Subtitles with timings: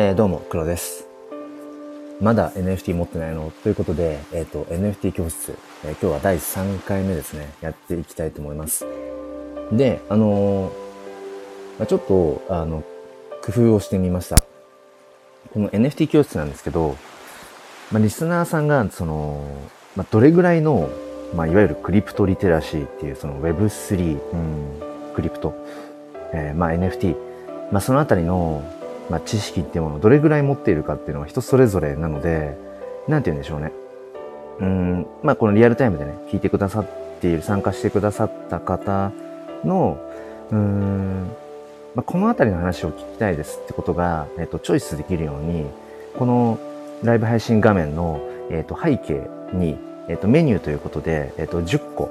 [0.00, 1.08] えー、どうも、黒です。
[2.20, 3.52] まだ NFT 持ってないの？
[3.64, 8.86] ということで、えっ、ー、と、NFT 教室、えー、今日は第3回目ですね、やっていきたいと思います。
[9.72, 12.84] で、あのー、ちょっと、あの、
[13.44, 14.44] 工夫をしてみました。
[15.52, 16.94] この NFT 教室なんですけど、
[17.90, 19.50] まあ、リスナーさんが、その、
[19.96, 20.88] まあ、どれぐらいの、
[21.34, 25.54] まあ、いわゆるクリプトリテラシーっていう、その Web3、うん、クリプト、
[26.32, 27.16] えー、まあ NFT、
[27.72, 28.62] まあ、そのあたりの、
[29.10, 32.56] まあ、知識っていうものをどれぐらい持っているかっていうのは人それぞれなので、
[33.08, 33.72] なんて言うんでしょうね。
[34.60, 36.86] うん、まあ、このリアルタイムでね、聞いてくださっ
[37.20, 39.12] ている、参加してくださった方
[39.64, 39.98] の、
[40.50, 41.30] うん、
[41.94, 45.66] まあ、このあたりの話を聞きたいですってことが、えっと、チョイスできるように、
[46.18, 46.58] この
[47.02, 52.10] ライブ配信画面の、えっと、背景に、えっと、メニューということで、えっと、10個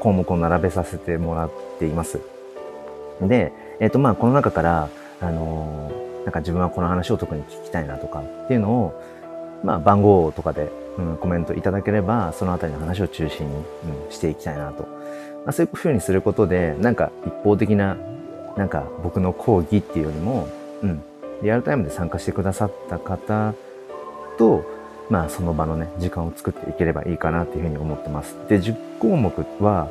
[0.00, 2.20] 項目を並べさせてもらっています。
[3.20, 4.88] で、えっと、まあ、この中から、
[5.20, 5.90] あの、
[6.26, 9.02] なんか自分はこの話を特に聞きたいなとかっていうのを、
[9.62, 14.82] まあ、番号とかで、うん、コメントいただければ、そのあたりの話を中心に、うん、していきたいなと。
[14.82, 17.96] まあ、そういうふうにすることで、なんか一方的な、
[18.56, 20.48] なんか僕の講義っていうよりも、
[20.82, 21.02] うん、
[21.42, 23.54] リアルタイムで参加してくださった方
[24.36, 24.64] と、
[25.08, 28.34] まあその場のね、時間を作っていければいいかなっていうふうに思ってます。
[28.48, 29.88] で、10項目は、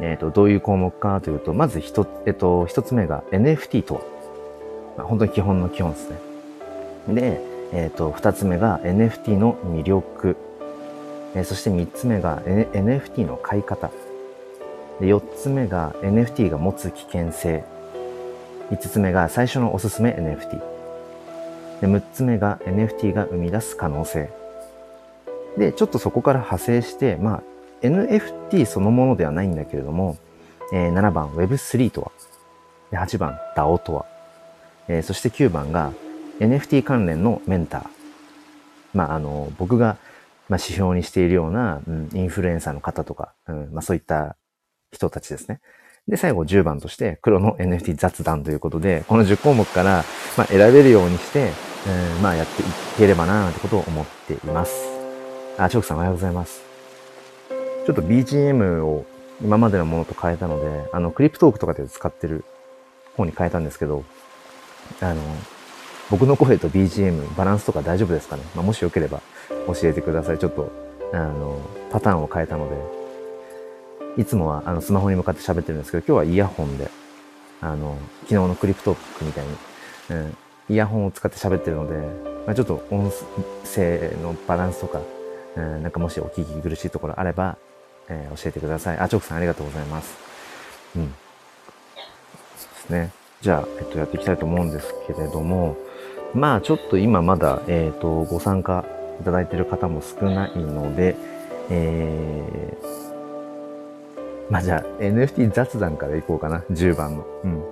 [0.00, 4.13] えっ、ー、と、どういう項目かというと、まず一、えっ、と、一つ目が NFT とは。
[4.96, 6.18] まあ、本当に基本の基本ですね。
[7.08, 7.40] で、
[7.72, 10.36] えっ、ー、と、二つ目が NFT の魅力。
[11.34, 13.90] えー、そして三つ目が、N、NFT の買い方。
[15.00, 17.64] で、四つ目が NFT が持つ危険性。
[18.70, 20.60] 五つ目が最初のおすすめ NFT。
[21.80, 24.30] で、六つ目が NFT が生み出す可能性。
[25.58, 27.42] で、ちょっとそこから派生して、まあ、
[27.82, 30.16] NFT そのものではないんだけれども、
[30.72, 32.12] えー、7番 Web3 とは、
[32.90, 34.06] で8番 DAO とは、
[34.88, 35.92] えー、そして9番が
[36.40, 37.86] NFT 関連のメンター。
[38.92, 39.96] まあ、あの、僕が、
[40.48, 44.36] まあ、指標にしているような、うん、インフルエンサーの方とか、うん、まあ、そういった
[44.92, 45.60] 人たちですね。
[46.06, 50.04] で、最後10番として、黒の NFT 雑談ということで、この10項目から、
[50.36, 51.50] まあ、選べるようにして、
[52.16, 52.64] うん、まあ、やってい
[52.98, 54.74] ければな、ってことを思っています。
[55.58, 56.62] あ、チョークさんおはようございます。
[57.86, 59.06] ちょっと BGM を
[59.42, 62.44] 今までのものと変えたので、あの、クリプトークとかで使ってる
[63.16, 64.04] 方に変えたんですけど、
[65.00, 65.20] あの、
[66.10, 69.20] 僕の声と BGM、バランスとか大丈夫ですかね、まあ、もしよければ
[69.66, 70.38] 教えてください。
[70.38, 70.70] ちょっと、
[71.12, 71.58] あの、
[71.90, 72.76] パターンを変えたので、
[74.16, 76.90] いつもはあのスマホに向かって喋ってるんですけど、今日はイヤホンで、
[77.60, 79.50] あの、昨日のクリプトークみたいに、
[80.10, 80.36] うん、
[80.68, 81.96] イヤホンを使って喋ってるので、
[82.46, 83.10] まあ、ちょっと音
[83.64, 85.00] 声のバランスとか、
[85.56, 87.56] うん、なんかもしお聞き苦しいところあれば、
[88.08, 88.98] えー、教えてください。
[88.98, 90.14] あ、チョークさんありがとうございます。
[90.96, 91.10] うん。
[91.10, 91.16] で
[92.76, 93.23] すね。
[93.44, 95.76] じゃあ、えっと、やっていきたいと思うんですけれども、
[96.32, 98.86] まあ、ちょっと今まだ、えっ、と、ご参加
[99.20, 101.14] いただいている方も少ないので、
[101.68, 106.64] えー、まあじゃあ、NFT 雑談からいこうかな。
[106.70, 107.26] 10番の。
[107.44, 107.62] うん。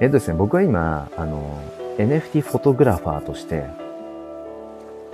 [0.00, 1.62] えっ、とですね、僕は今、あの、
[1.98, 3.62] NFT フォトグラファーとして、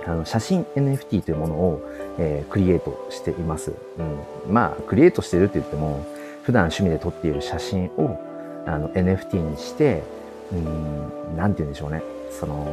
[0.07, 1.87] あの、写真 NFT というものを、
[2.17, 3.73] えー、クリエイトしています。
[3.99, 4.51] うん。
[4.51, 6.03] まあ、クリエイトしてるって言っても、
[6.41, 8.32] 普段趣味で撮っている写真を、
[8.65, 10.03] あの、NFT にして、
[10.51, 12.01] うん、なんて言うんでしょうね。
[12.29, 12.67] その、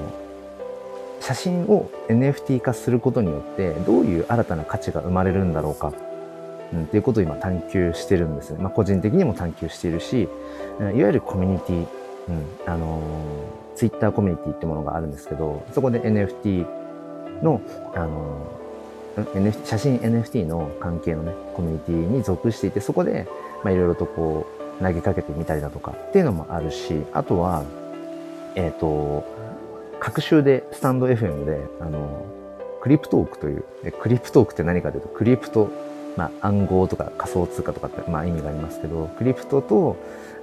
[1.21, 5.93] 写真を NFT 化することによって、どういう新たな価値が生まれるんだろうか。
[6.73, 8.59] うん、っていうことを今探求してるんですね。
[8.61, 11.87] まあ、個人的にも探求しているし、いわゆるコミュニティ、
[12.29, 16.65] うん、あのー、ツイッターコミュニティってものがあるんですけど、そこで NFT
[17.43, 17.61] の、
[17.95, 18.61] あの、
[19.35, 19.49] N.
[19.49, 23.27] F.、写真 NFT の関係のね、コミュニティに属していて、そこで、
[23.65, 27.65] まあ、いろいろとこう、投げかけてみたりだとかっていうのもあるし、あとは、
[28.55, 29.25] えっ、ー、と、
[30.01, 32.25] 各週でスタンド FM で、あの、
[32.81, 33.65] クリプトークという、
[34.01, 35.71] クリプトークって何かというと、クリプト、
[36.17, 39.97] まあ、暗号とか仮想通貨とかって、まあ、意味がありますけど、クリプトと、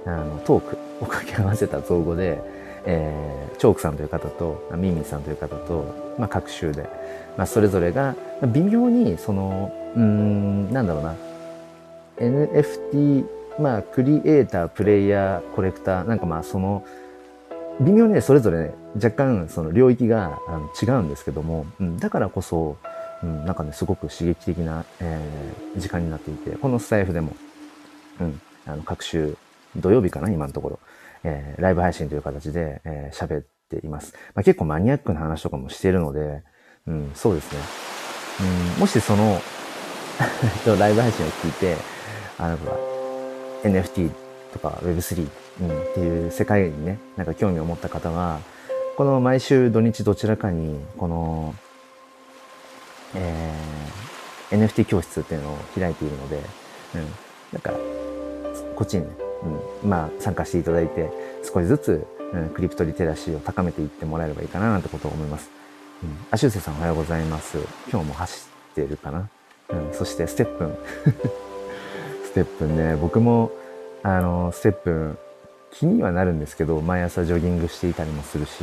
[0.06, 2.40] あの、トークを掛け合わせた造語で、
[2.86, 6.88] えー、チョークさんという方と、ミミさんという方と、まあ、各週で、
[7.36, 8.14] まあ、それぞれが、
[8.46, 11.16] 微妙に、その、うん、なんだろうな、
[12.18, 16.84] NFT まあ、クリエイター、プレイヤー、コレクター、なんかまあ、その、
[17.80, 22.76] 微妙にね、それぞれね、若干その領域があの違うんですけども、うん、だからこそ、
[23.22, 27.36] うん、なんかね、すごく刺激的な、えー、時間になっていて、このスタイフでも、
[28.20, 29.36] うん、あの、各週
[29.76, 30.80] 土曜日かな、今のところ、
[31.22, 34.12] えー、ライブ配信という形で、えー、喋っています。
[34.34, 36.42] まあ、結構マニアックな話とかもしているので、
[36.86, 37.58] うん、そうですね。
[38.74, 39.40] うん、もしその
[40.78, 41.76] ライブ配信を聞いて、
[42.38, 42.56] あの、
[43.62, 44.10] NFT
[44.52, 45.28] とか Web3、
[45.60, 48.40] うん、っていう世界にね、なんか興味を持った方が、
[48.96, 51.54] この毎週土日どちらかに、この、
[53.14, 57.06] えー、NFT 教室っていうのを開いているので、うん。
[57.52, 57.78] だから、
[58.74, 59.08] こっちにね、
[59.82, 61.10] うん、まあ参加していただいて、
[61.42, 65.50] 少しずつ、うん、クリプトリテラシーを高めていってもらえればいいかななんてことを思います。
[66.02, 66.10] うん。
[66.30, 67.58] あしゅうせさんおはようございます。
[67.90, 69.28] 今日も走ってるかな？
[69.70, 69.94] うん。
[69.94, 70.78] そしてステップン。
[72.38, 73.50] ステップンね、僕も、
[74.04, 75.18] あの、ステップン
[75.72, 78.62] 気にはなるんですけど、毎朝ジョギングしていたりもするし、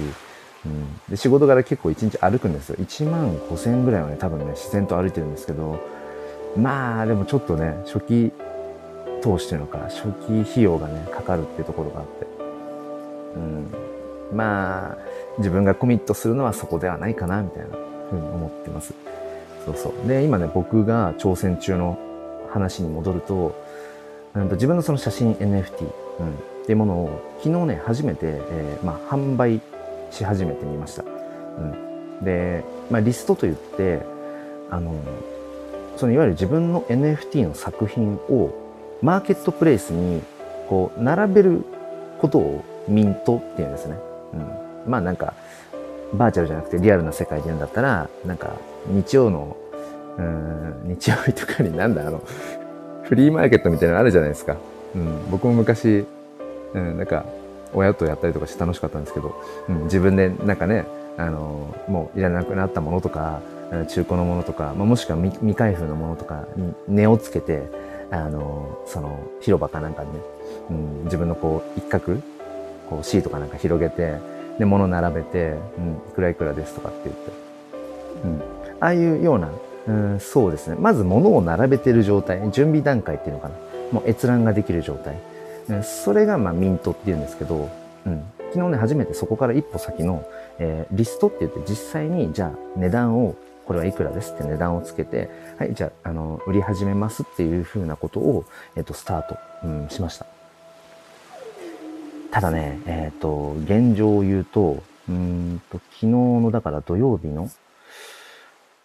[0.65, 2.77] うん、で仕事柄結構一日歩くんですよ。
[2.79, 5.79] 1万5000ぐらいはね、多分ね、自然と歩いてるんですけど、
[6.55, 8.31] まあ、でもちょっとね、初期
[9.21, 12.27] 投資というのか、初期費用がね、かかるっていうところがあって。
[13.35, 13.39] う
[14.33, 14.97] ん、まあ、
[15.39, 17.75] 自分がコミットするのはそこではないかな、みたいな
[18.09, 18.93] ふうに思ってます。
[19.65, 20.07] そうそう。
[20.07, 21.99] で、今ね、僕が挑戦中の
[22.55, 23.64] 話に戻ると、
[24.35, 25.83] と自分のその写真 NFT、
[26.19, 26.29] うん、
[26.63, 29.61] っていうものを昨日ね、初めて、えー、まあ、販売
[30.11, 31.03] し始めてみました。
[31.03, 31.07] う
[32.21, 32.23] ん。
[32.23, 34.01] で、まあ、リストといって、
[34.69, 34.95] あの、
[35.95, 38.53] そのいわゆる自分の NFT の作品を
[39.01, 40.21] マーケットプレイスに
[40.67, 41.63] こう並べる
[42.19, 43.95] ことをミントっていうんですね。
[44.33, 44.91] うん。
[44.91, 45.33] まあなんか、
[46.13, 48.53] バーチャルじゃなくてリアルな世界で言うんだったら、なんか
[48.87, 49.55] 日曜の、
[50.17, 52.21] うん、日曜日とかになんだあの、
[53.07, 54.57] フリーマーケットみたいなのあるじゃないですか。
[54.95, 55.31] うん。
[55.31, 56.05] 僕も昔、
[56.73, 57.25] うん、なんか、
[57.73, 59.35] 親とやったりとかして楽しかったんですけど、
[59.69, 60.85] うん、自分でなんかね、
[61.17, 63.41] あの、もういらなくなったものとか、
[63.89, 67.63] 中古のものとか、まあ、もしくは未開封のものとかに値をつけて、
[68.11, 70.19] あの、その広場かなんかにね、
[70.69, 72.17] うん、自分のこう一角、
[72.89, 74.17] こうシートかなんか広げて、
[74.59, 77.31] で、物並べて、うん、いくらいくらですとかって言って、
[78.23, 78.41] うん、
[78.79, 79.49] ああいうような、
[79.87, 80.75] うん、そうですね。
[80.79, 83.55] まず物を並べてる状態、準備段階っていうのかな。
[83.91, 85.13] もう閲覧ができる状態。
[85.13, 87.69] うんそれがまあミントっていうんですけど、
[88.05, 88.23] うん、
[88.53, 90.23] 昨日ね、初めてそこから一歩先の、
[90.59, 93.35] えー、リストって言って実際にじゃあ値段を
[93.65, 98.45] これはいくらですって値段をつけて、はい、じゃあ、あの、売り始めますっていうふうなことを、
[98.75, 100.27] えっ、と、スタート、うん、しました。
[102.29, 107.49] ただね、えっ、ー、と、現状を言うと、うんと、昨日の、だから土曜日の、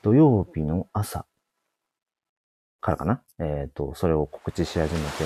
[0.02, 1.26] 土曜日の朝
[2.80, 3.22] からかな？
[3.38, 5.24] えっ、ー、と、それを告知し始めて、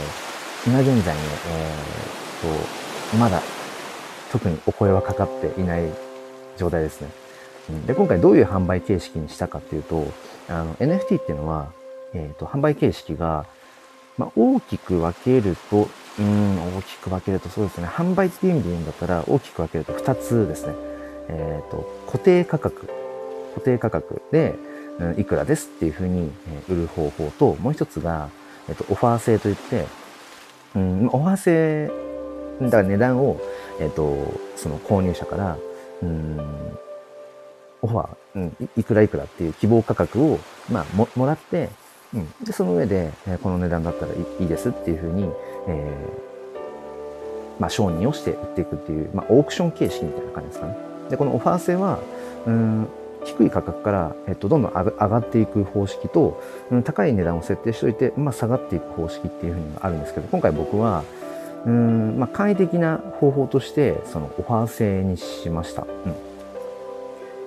[0.66, 3.40] 今現在ね、えー、と、まだ
[4.32, 5.88] 特にお声はかかっていない
[6.56, 7.08] 状態ですね。
[7.86, 10.06] で、今回どういう販売形式にしたかっていうと、
[10.48, 11.72] あの、NFT っていうのは、
[12.12, 13.46] えっ、ー、と、販売形式が、
[14.18, 15.88] まあ、大きく分けると、
[16.18, 17.86] うん、大きく分けるとそうですね。
[17.86, 20.74] 販売っていう意味で言うんだったら、大きく分けると2つですね。
[21.28, 23.03] えっ、ー、と、固定価格。
[23.54, 24.54] 固定価格で、
[24.98, 26.30] うん、いくらですっていうふうに、
[26.68, 28.28] え売る方法と、もう一つが、
[28.68, 29.86] えっ、と、オファー制といって、
[30.76, 31.90] うん、おはせ、
[32.60, 33.40] だから値段を、
[33.80, 34.16] えっ、と、
[34.56, 35.56] その購入者から、
[36.02, 36.38] うん、
[37.82, 40.38] オファー、うん、いくらいくらっていう希望価格を、
[40.70, 41.70] まあ、も、もらって、
[42.14, 45.28] うん、で、その上で、え、この値段だったらいいですっていうふうに、
[45.68, 50.76] えー、まあ、承認をして売っていくっていう、まあ、オークション形式みたいな感じですかね。
[51.10, 51.98] で、このオファー制は、
[52.46, 52.88] うん、
[53.24, 61.04] 低い価格から、えっと、どんどん上がっていく方式と、うん、高い値段を設定しておいて、まあ、下がっていく方式っていうふうにあるんですけど、今回僕は、
[61.66, 65.82] うん、まあ、簡易的な方法として、そのオファー制にしました。
[65.82, 65.88] うん。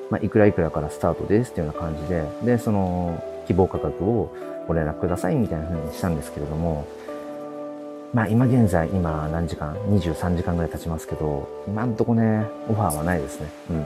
[0.09, 4.33] まあ、いくらいくらからスタートですっていうような感じで、で、その、希望価格を
[4.67, 6.85] ご連絡くださいみたいな風にしたんですけれども、
[8.13, 13.47] まあ今現在、今何時間 ?23 時間ぐらい経ちますけど、今んとこね、オファーはないですね。
[13.69, 13.85] うん。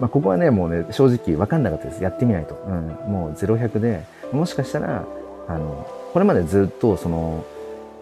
[0.00, 2.02] まあ、ここはね、もうね、正直分かんなかったです。
[2.02, 2.54] やってみないと。
[2.66, 2.88] うん。
[3.10, 5.04] もう0100で、もしかしたら、
[5.48, 7.44] あの、これまでずっとその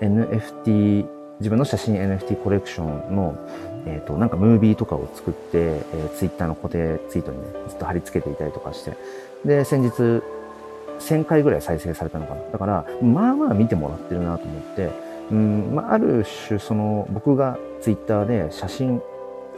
[0.01, 1.07] NFT、
[1.41, 3.37] 自分の写真 NFT コレクションの、
[3.87, 8.95] えっ、ー、と、なんかムービーとかを作って、えー、ツイッターの固定ツイートにね、ずっと貼り付けていたりとかして、
[9.45, 10.23] で、先日、
[11.01, 12.43] 1000回ぐらい再生されたのかな。
[12.53, 14.91] だから、まあまあ見てもらってるなと思って、
[15.31, 19.01] うん、まあ、ある種、その、僕がツイッターで写真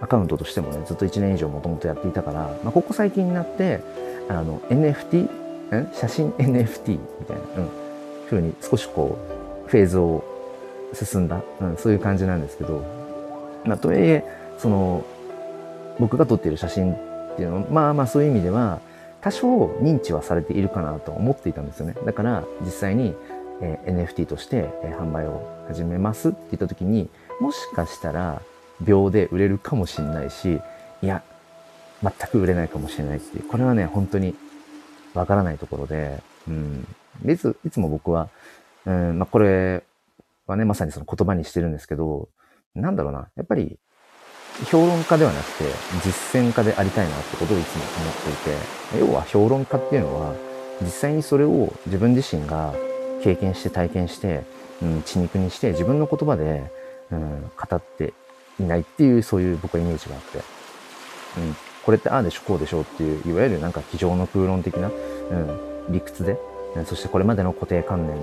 [0.03, 3.81] アカウントとしてもね、ずっと1年以上もともとやっていたから、まあ、ここ最近になって、
[4.29, 7.71] あの、NFT、ん写真 NFT みたいな、うん、
[8.27, 9.17] ふうに少しこ
[9.67, 10.25] う、フェーズを
[10.93, 12.85] 進んだ、うん、そういう感じなんですけど、
[13.65, 14.25] まあ、とはいえ、
[14.59, 15.05] その、
[16.01, 18.81] 僕が撮っている写真っていうのは、まあまあそういう意味では、
[19.21, 21.95] 多少認知はされているかなと思っていたんですよね。
[22.05, 23.15] だから、実際に、
[23.61, 27.09] えー、NFT として、えー、販売を始めますって言った時に、
[27.41, 28.43] もしかしたら、
[28.85, 30.61] 秒で売れるかもしれないし、
[31.03, 31.23] いや、
[32.03, 34.35] 全く売れないかもしれないっていう、これはね、本当に
[35.15, 36.87] わからないところで、うん、
[37.29, 38.29] いつ、いつも僕は、
[38.87, 39.85] うん、まあ、これ
[40.47, 42.29] はね、まさにその言葉にしてるんですけど、
[42.75, 43.79] なんだろうな、やっぱり、
[44.71, 45.65] 評論家ではなくて
[46.05, 50.35] 実践家でありたいなってことをいつも思っていて、要は評論家っていうのは
[50.83, 52.75] 実際にそれを自分自身が
[53.23, 54.45] 経験して体験して、
[54.83, 56.71] うん、血肉にして自分の言葉で、
[57.11, 58.13] うん、語って
[58.61, 66.39] いないっていうそういう僕はイメージがあって、うん、これってああでしょこうでしょうっていういわゆるなんか机上の空論的な、うん、理屈で、
[66.87, 68.17] そしてこれまでの固定観念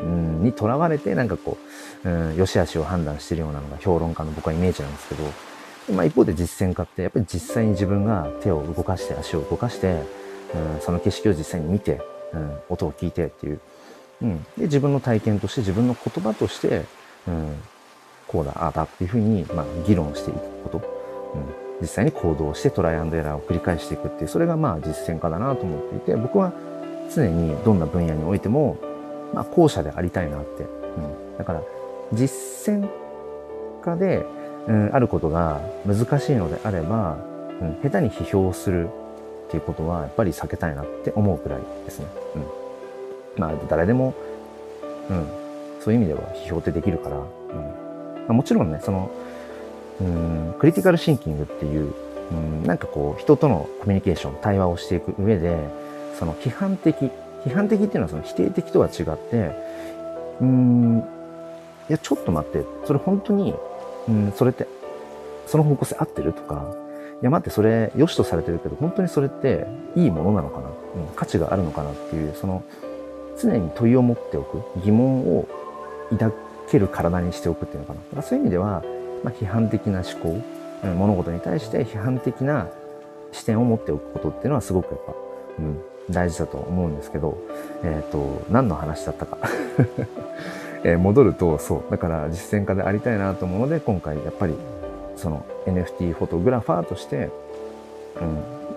[0.00, 1.56] うん、にとらわれて、なんかこ
[2.04, 5.24] う、うん、良し悪しを判断してるようなのが評論家の僕はイメージなんですけど、
[5.94, 10.02] まあ一方で実践家って、やっぱり実際に自分が手を動かして、足を動かして、
[10.54, 12.02] うん、その景色を実際に見て、
[12.34, 13.60] うん、音を聞いてっていう、
[14.22, 16.84] うん、で、自分の体験として、自分の言葉として、
[17.26, 17.56] うん、
[18.28, 26.52] こうだ、ああだっていうふうに、まあ、議論していくこと、うん、実際に行動してトライアンドエラーを繰り返していくっていう、それがまあ実践家だなと思っていて、僕は
[27.14, 28.76] 常にどんな分野においても、
[29.34, 30.62] まあ、後者でありたいなって。
[30.62, 30.66] う
[31.34, 31.62] ん、だから、
[32.12, 32.88] 実践
[33.82, 34.24] 家で、
[34.66, 37.16] うん、あることが難しいのであれば、
[37.60, 38.88] うん、下手に批評する
[39.48, 42.06] っていうことはやっぱり避けたいなって思うくらいですね。
[42.36, 42.38] う
[43.40, 43.40] ん。
[43.40, 44.14] まあ、誰でも、
[45.08, 45.26] うん、
[45.80, 47.24] そういう意味では批評ってできるから、うん。
[48.28, 49.10] まあ、もちろんね、その、
[50.00, 51.92] うん、クリティカルシンキングっていう、
[52.30, 55.58] うん、なんかこう、人とのコミュニケーション、対話をしていく上で、
[56.18, 57.10] その批判的
[57.44, 59.50] 批判的っていうのはその否定的とは違って、
[60.40, 60.98] うん、
[61.88, 63.54] いや、ちょっと待って、それ本当に、
[64.08, 64.66] うん、それって、
[65.46, 66.66] その方向性合ってるとか、
[67.22, 69.66] いや、待って、それ、良しとされてるけど、本当にそれって
[69.96, 70.72] いいものなのかな、うん、
[71.16, 72.62] 価値があるのかなっていう、その、
[73.40, 75.46] 常に問いを持っておく、疑問を
[76.10, 76.30] 抱
[76.70, 78.00] ける体にしておくっていうのかな。
[78.00, 78.82] だからそういう意味では、
[79.24, 80.40] まあ、批判的な思考、
[80.84, 82.68] うん、物事に対して批判的な
[83.32, 85.14] 視点を持っておくことっていうのはすごくやっぱ、
[85.58, 87.38] うん、大事だと思うんですけど、
[87.82, 89.38] えっ、ー、と、何の話だったか
[90.84, 91.90] えー、戻ると、そう。
[91.90, 94.54] だから実践家でありたいなと思うので、今回やっぱり、
[95.16, 97.30] その NFT フォトグラファーとして、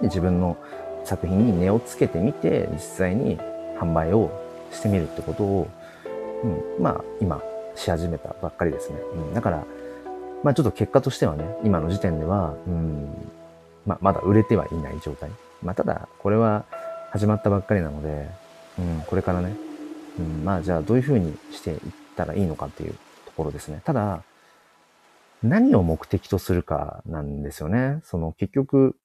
[0.01, 0.57] うん、自分の
[1.03, 3.37] 作品に値をつけてみて、実際に
[3.79, 4.31] 販売を
[4.71, 5.67] してみるってことを、
[6.43, 7.41] うん、まあ、今、
[7.75, 8.99] し始めたばっかりですね。
[9.13, 9.65] うん、だから、
[10.43, 13.15] まあちょっと結果としてはね、今の時点では、うん、
[13.85, 15.29] まあまだ売れてはいない状態。
[15.63, 16.65] まあただ、これは、
[17.11, 18.29] 始まったばっかりなので、
[18.79, 19.53] うん、これからね、
[20.17, 21.79] うん、まあじゃあどういうふうにしていっ
[22.15, 22.93] たらいいのかっていう
[23.25, 23.81] ところですね。
[23.83, 24.23] ただ、
[25.43, 27.99] 何を目的とするかなんですよね。
[28.05, 28.95] その結局、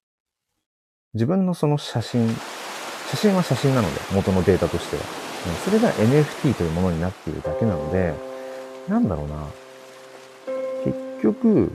[1.15, 2.29] 自分のその写真、
[3.11, 5.03] 写真は写真なので、元のデータとしては。
[5.65, 8.15] それが NFT というものになっているだけなので、
[8.89, 9.47] なんだろうな。
[10.85, 11.73] 結局、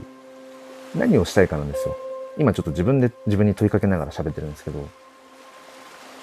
[0.94, 1.96] 何をしたいかなんですよ。
[2.38, 4.88] 今ちょっと自分で自分に問いかけながら喋ってるんですけど、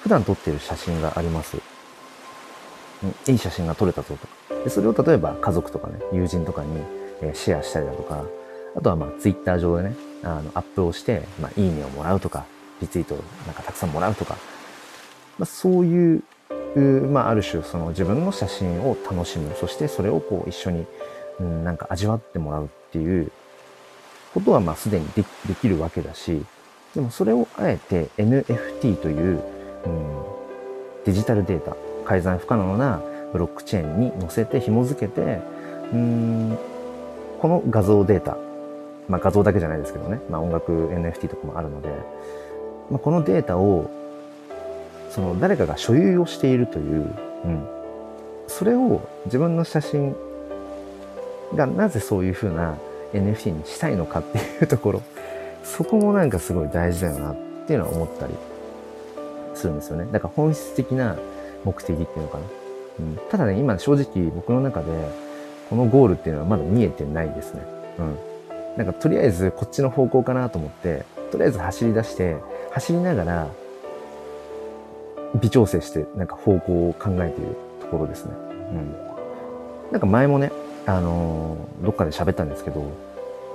[0.01, 1.57] 普段撮ってる写真があります。
[3.27, 4.63] いい写真が撮れたぞとか。
[4.63, 6.81] でそれを例えば家族とかね、友人とかに、
[7.21, 8.25] えシェアしたりだとか、
[8.75, 12.45] あとはまあツイッター上でね、あのアップをして、まあいいねをもらうとか、
[12.81, 13.15] リツイート
[13.45, 14.37] なんかたくさんもらうとか、
[15.37, 16.23] まあそういう、
[16.75, 20.85] まあある種その自分の写真を楽しむ、そしてそれをこう一緒に、
[21.39, 23.31] うん、なんか味わってもらうっていう
[24.33, 26.43] ことはまあすでにでできるわけだし、
[26.95, 29.41] でもそれをあえて NFT という
[29.85, 30.23] うん、
[31.05, 35.41] デジタルデータ、改ざん不可能なブロックチェーンに載せて紐付けて、
[35.93, 36.57] うん、
[37.39, 38.37] この画像データ、
[39.07, 41.89] まあ画像だけじゃないですけどね、まあ音楽 NFT とかもあるので、
[42.89, 43.89] まあ、このデータを、
[45.09, 47.13] その誰かが所有をしているという、
[47.45, 47.67] うん、
[48.47, 50.15] それを自分の写真
[51.55, 52.77] がなぜそういうふうな
[53.13, 55.01] NFT にしたいのかっていうところ、
[55.63, 57.35] そこもなんかすごい大事だよなっ
[57.67, 58.33] ていうのは思ったり
[59.55, 60.07] するんですよね。
[60.11, 61.17] だから本質的な
[61.65, 62.43] 目的っていうのかな。
[62.99, 64.87] うん、ただね、今正直僕の中で、
[65.69, 67.61] このゴールっていうのはまだ見えてないですね。
[67.99, 68.17] うん。
[68.77, 72.37] なんかとりあえずこっちの方向かなと思って、とりあえず走り出して、
[72.71, 73.47] 走りながら、
[75.35, 78.31] 微調整して、なんか方向を考えているところですね。
[78.33, 79.91] うん。
[79.91, 80.51] なんか前もね、
[80.85, 82.83] あのー、どっかで喋ったんですけど、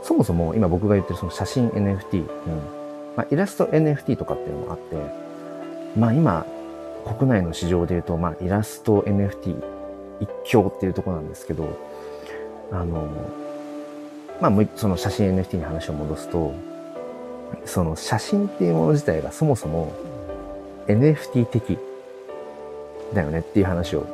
[0.02, 2.84] そもそも今僕が言ってるその写真 NFT、うん。
[3.16, 4.96] まあ、イラスト NFT とかっていうのもあって、
[5.98, 6.46] まあ今、
[7.04, 9.56] 国内の市場で言うと、まあイラスト NFT
[10.20, 11.78] 一強っていうとこなんですけど、
[12.72, 13.08] あの、
[14.40, 16.54] まあその写真 NFT に話を戻すと、
[17.64, 19.92] その写真っていうもの自体がそもそも
[20.86, 21.78] NFT 的
[23.12, 24.06] だよねっていう話を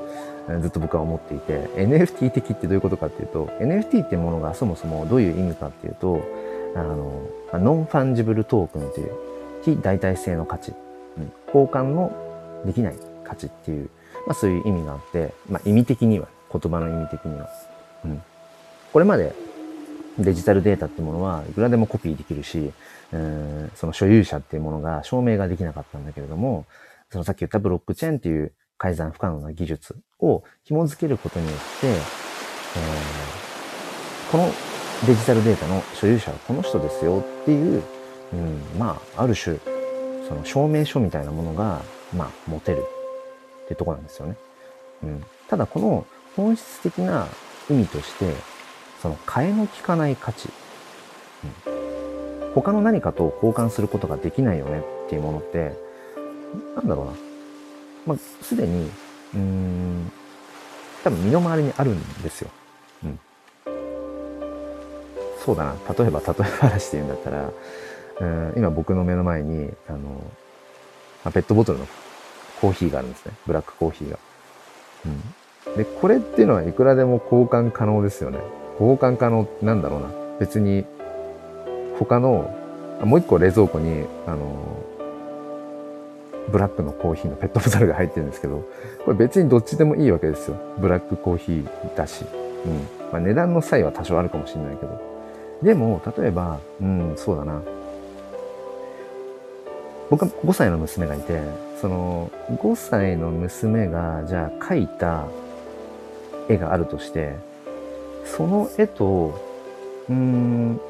[0.61, 6.23] ずっと僕は思っていて、NFT 的ってどういうことかっていうと、NFT ってものがそもそもどういう意味かっていうと、
[6.75, 7.23] あの、
[7.53, 9.13] ノンファンジブルトークンという
[9.63, 10.73] 非代替性の価値
[11.19, 12.13] うん、交換の
[12.65, 13.91] できない価値っていう、
[14.27, 17.49] まあそういう意味があって、まあ意味的には、言葉の意味的には。
[18.05, 18.23] うん。
[18.93, 19.33] これまで、
[20.23, 22.73] デジタルデータってものはいくらでもコピーできるし、
[23.13, 26.67] うんその所有者っていうものが証明ができなかったんだけれども、
[27.11, 34.51] そのさっき言ったブロックチェーンっていう改ざん不可能な技術を紐付けることによって、えー、この
[35.07, 37.83] デジタルデータの所有者はこの人ですよっていう、
[38.33, 39.59] うん、まあ、ある種、
[40.29, 41.83] その証明書みたいなものが、
[42.15, 42.79] まあ、持てる
[43.65, 44.37] っていうとこなんですよね。
[45.03, 45.25] うん。
[45.49, 47.27] ただ、この本質的な
[47.71, 48.35] 意味として、
[49.01, 50.51] その替えの利かない価値、
[51.67, 51.71] う
[52.51, 55.73] ん、他の何かと交換することができないよねっていうものって、
[56.77, 57.13] なんだろうな。
[58.07, 58.91] まあ、すでに、
[59.35, 60.13] うん、
[61.05, 62.51] 多分身の回りにあるんですよ。
[63.05, 63.19] うん。
[65.45, 65.75] そうだな。
[65.99, 67.51] 例えば、例え話で言うんだったら、
[68.21, 69.99] うん、今僕の目の前に、あの、
[71.25, 71.87] まあ、ペットボトルの
[72.61, 73.33] コーヒーがあるんですね。
[73.47, 74.19] ブラックコーヒーが。
[75.07, 75.09] う
[75.71, 75.77] ん。
[75.77, 78.39] で、これっていうのはいくらでも交換可能ですよね。
[78.81, 80.09] 交換可能なんだろうな。
[80.39, 80.87] 別に、
[81.99, 82.57] 他の、
[83.05, 84.81] もう一個冷蔵庫に、あの、
[86.51, 88.65] ブラックのコーヒーのペットボトルが入ってるんですけど、
[89.05, 90.57] これ別にどっちでもいいわけですよ。
[90.79, 92.25] ブラックコーヒーだし。
[92.65, 92.73] うん。
[93.13, 95.01] まあ値段の差異は多少あるかもしれないけど。
[95.63, 97.63] でも、例えば、うん、そうだな。
[100.09, 101.41] 僕は5歳の娘がいて、
[101.81, 105.27] その、5歳の娘が、じゃあ描いた
[106.49, 107.37] 絵があるとして、
[108.25, 109.39] その絵と、
[110.09, 110.81] うん、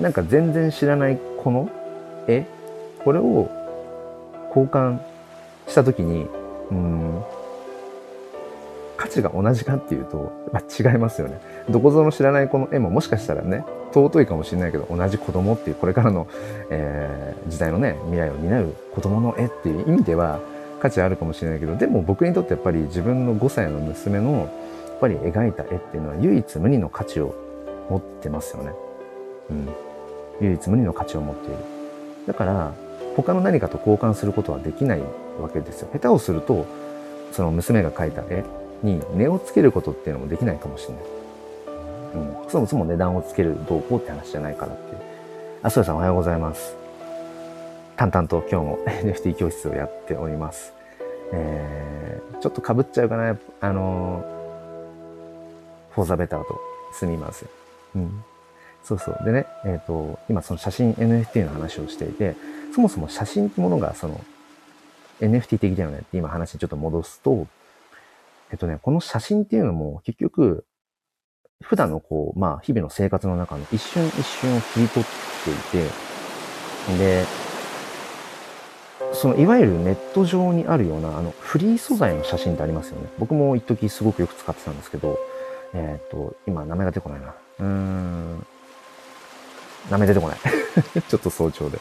[0.00, 1.70] なんか全然知らないこの
[2.26, 2.46] 絵
[3.04, 3.50] これを
[4.48, 4.98] 交換
[5.66, 6.26] したときに、
[6.70, 7.22] うん、
[8.96, 11.40] 価値が同じかっていうと、まあ、違いますよね。
[11.68, 16.26] どこぞの知らないこの絵ももしかしたらね、尊いかもしれないけど、同じ子供っていう、これからの、
[16.70, 20.40] えー、時代のね、未来を担う子供の絵っていう意味では
[20.80, 24.48] 価値あるかもしれないけど、でも僕にとってやっぱり自分の5歳の娘の、
[24.94, 27.34] っぱり描いた絵っていうのは唯一無二の価値を
[27.90, 28.72] 持ってますよね。
[29.50, 29.68] うん。
[30.40, 31.56] 唯一無二の価値を持っている。
[32.26, 32.72] だから、
[33.16, 35.00] 他の何かと交換することはできない
[35.40, 35.88] わけですよ。
[35.92, 36.66] 下手をすると、
[37.32, 38.44] その娘が描いた絵
[38.82, 41.04] に値をつけることっていうのもできないかもしれない。
[42.14, 45.00] うん、そもそも値段をつけるどうこうって話じゃないからっていう。
[45.62, 46.76] あ、そうさんおはようございます。
[47.96, 50.72] 淡々と今日も NFT 教室をやっております。
[51.32, 54.24] えー、ちょっと被っちゃうかな、あの
[55.94, 56.60] フォーザベターと
[56.92, 57.48] すみません。
[57.96, 58.24] うん。
[58.82, 59.18] そうそう。
[59.24, 62.36] でね、えっ、ー、と、今その写真 NFT の話をしていて、
[62.74, 64.20] そもそも写真ってものがその
[65.20, 67.46] NFT 的だよねって今話にちょっと戻すと、
[68.50, 70.64] えっとね、この写真っていうのも結局、
[71.62, 75.08] 普段のこう、まあ、日々の生活の中の一瞬一瞬を切り取っ
[75.44, 77.24] ていて、で、
[79.12, 83.08] そのいわゆるネット上にあるようなあのフリー素材の写真ってありますよね。
[83.18, 85.18] 僕も一時すごくよく使ってたんですけど、
[85.74, 87.34] えっ、と、今名前が出てこないな。
[87.60, 88.46] うーん。
[89.90, 90.38] 名前出てこない。
[91.08, 91.78] ちょっと早朝で。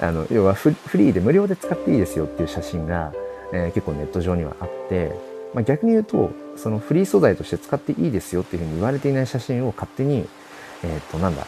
[0.00, 3.12] あの、要はフリーで無料で使っていいですよっていう写真が、
[3.52, 5.12] えー、結構ネット上にはあって、
[5.52, 10.28] まあ、逆に言うと、そのフリー素材として使っていいですよっていうふうに言われていない写真を勝手に、
[10.82, 11.46] えっ、と、なんだ、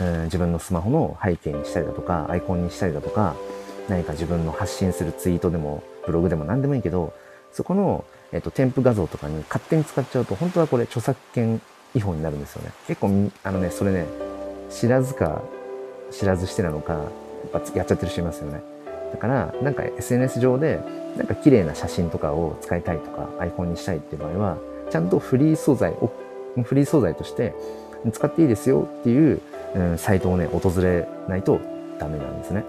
[0.00, 3.34] うん、自分のスマホの背景にしたりだとか、アイコンにしたりだとか、
[3.88, 7.12] 何か自分の発信するツイートでも、ブログでも何でもいいけど、
[7.52, 11.60] そこの、えっ、と、添付画像とかに勝手に使っちゃうと、本当はこれ著作権
[11.94, 12.72] 違法になるんですよね。
[12.86, 14.06] 結構、あのね、それね、
[14.70, 15.42] 知らずか、
[16.10, 17.02] 知らずしてなのか、やっ
[17.52, 18.62] ぱやっちゃってる人いますよね。
[19.12, 20.80] だから、なんか SNS 上で、
[21.16, 24.58] なんか綺麗な写真とかを使いたいとか、アイコンにしたいっていう場合は、
[24.90, 26.10] ちゃんとフリー素材を、
[26.64, 27.54] フリー素材として
[28.12, 29.40] 使っていいですよっていう、
[29.74, 31.60] うん、サイトをね、訪れないと
[31.98, 32.64] ダメなんですね。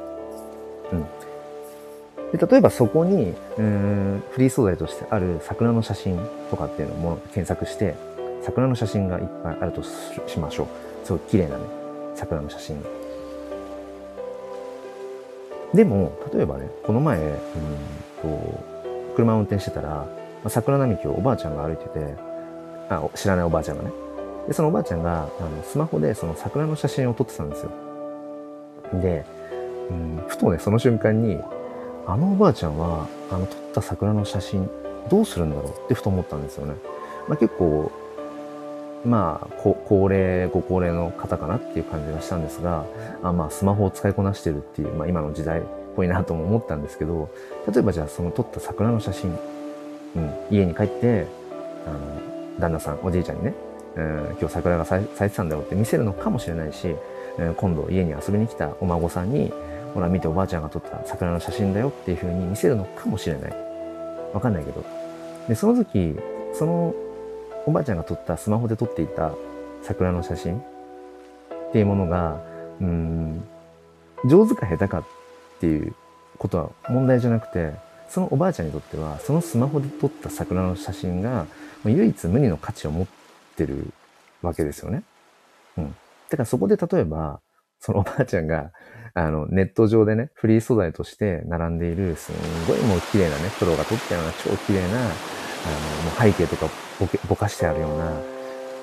[0.91, 1.06] うん。
[2.38, 6.19] で例えばそこに、うん、フリー素材としてある桜の写真
[6.50, 7.95] とかっていうのも検索して、
[8.43, 10.67] 桜の写真がいっぱいあるとしましょう。
[11.06, 11.63] すごい綺麗なね、
[12.15, 12.84] 桜の写真
[15.74, 17.36] でも、例えばね、この前、うん
[18.21, 18.63] と、
[19.15, 20.06] 車を運転してたら、
[20.48, 22.15] 桜並木をおばあちゃんが歩いてて、
[22.89, 23.91] あ、知らないおばあちゃんがね。
[24.48, 27.71] で、そのおばあちゃんが、あの、スマホでその桜の写真を撮ってたんですよ。
[29.02, 29.26] で、
[29.89, 31.39] うん、ふとね、その瞬間に、
[32.08, 34.70] あのおばあちゃんは、あの、撮った桜の写真、
[35.10, 36.76] どうするんだろうってふと思ったんですよね。
[37.28, 37.91] まあ、結構、
[39.04, 42.86] まあ、高齢、ご高齢の方かなっていう感じがしたんですが、
[43.24, 45.63] あまあ、スマホを使いこなしてるっていう、まあ、今の時代っ
[45.96, 47.30] ぽいなとも思ったんですけど、
[47.72, 49.38] 例えばじゃあその撮った桜の写真、
[50.15, 51.28] うん、家に帰って、
[51.88, 52.00] あの、
[52.60, 53.54] 旦那さん、おじいちゃんにね、
[53.96, 56.96] うん、今日桜が咲いてたんだよって見せるのかもしれないし、
[57.38, 59.52] うん、今度家に遊びに来たお孫さんに、
[59.96, 63.54] ほら見ておばあちゃんが撮った桜の写真だよっていう風に見せるのかもしれない。
[64.34, 64.84] わかんないけど。
[65.48, 66.18] で、その時、
[66.54, 66.94] その
[67.66, 69.32] おばあちゃんが撮ったスマホで撮っていた
[69.84, 70.62] 桜の写真っ
[71.72, 72.42] ていうものが、
[72.82, 73.42] うん、
[74.26, 75.06] 上手か下手かっ
[75.62, 75.96] ていう
[76.38, 77.72] ことは問題じゃなくて、
[78.10, 81.46] そのおばあちゃんにとっては、そのスマホで撮った桜の写真が、
[81.86, 83.08] 唯一無二の価値を持っ
[83.56, 83.94] てる
[84.42, 85.04] わけですよね。
[85.78, 85.96] うん。
[86.30, 87.40] だからそこで例えば、
[87.80, 88.72] そのおばあちゃんが、
[89.14, 92.36] あの、ネット上でね、フリー素材として並んでいる、すん
[92.68, 95.12] ごいもう綺麗なね、プロが撮ったような超綺麗な、あの、も
[96.18, 96.68] う背景とか
[97.00, 98.12] ぼけぼかしてあるような、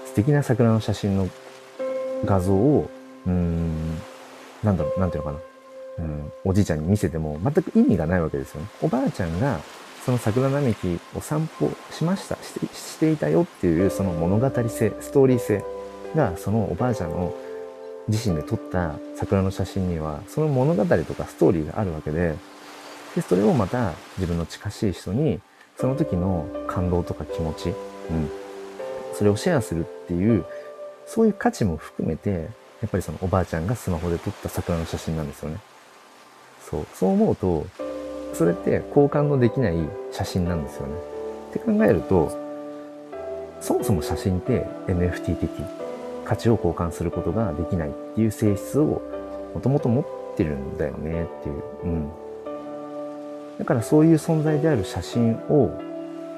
[0.07, 1.29] 素敵な桜の写真の
[2.25, 2.89] 画像を、
[3.27, 3.99] うーん、
[4.63, 5.39] なんだろう、なんていうのかな。
[5.99, 8.69] うん、おじいちゃんに見せても全く意味がないわけですよね。
[8.81, 9.61] おばあちゃんが
[10.05, 15.65] その桜並木を散歩しましたして、していたよっていうその物語性、ストーリー性
[16.17, 17.35] がそのおばあちゃんの
[18.09, 22.37] 自身で撮った桜の写真にはその物語とかストーリーがあるわけで、
[23.15, 25.41] で、それをまた自分の近しい人に
[25.77, 27.73] その時の感動とか気持ち、う
[28.15, 28.31] ん、
[29.15, 30.45] それをシェアするっていう、
[31.07, 32.49] そういう価値も含めて、
[32.81, 35.59] やっぱりそのおばあちゃんがスマホで撮った桜の写真なんですよね。
[36.69, 36.87] そう。
[36.95, 37.67] そう思うと、
[38.35, 39.77] それって交換のできない
[40.11, 40.95] 写真なんですよね。
[41.51, 42.31] って考えると、
[43.61, 45.51] そもそも写真って NFT 的
[46.25, 49.03] 価値を交換することができないっていう性質を
[49.55, 50.05] もともと持っ
[50.37, 51.63] てるんだよねっていう。
[51.85, 52.11] うん。
[53.59, 55.71] だからそういう存在である写真を、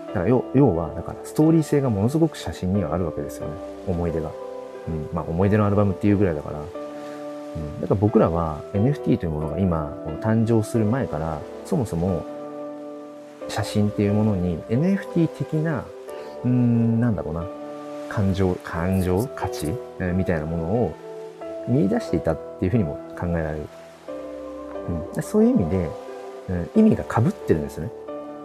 [0.09, 3.55] だから要要は、だからストーリー性がものすごく写真にはあるわけですよね。
[3.87, 4.31] 思い出が。
[4.89, 5.09] うん。
[5.13, 6.59] まあ思い出のアルバムっていうぐらいだから。
[6.59, 7.81] うん。
[7.81, 12.25] だから僕らは NFT というものが今、誕生する前から、そもそも
[13.49, 15.85] 写真っていうものに NFT 的な、
[16.45, 17.47] うーん、なんだろうな。
[18.09, 20.97] 感情、感情、価値、えー、みたいなものを
[21.69, 23.67] 見出していたっていうふうにも考えられる。
[25.17, 25.91] うん、そういう意味で、
[26.49, 27.91] うん、意味が被ってるんですよね。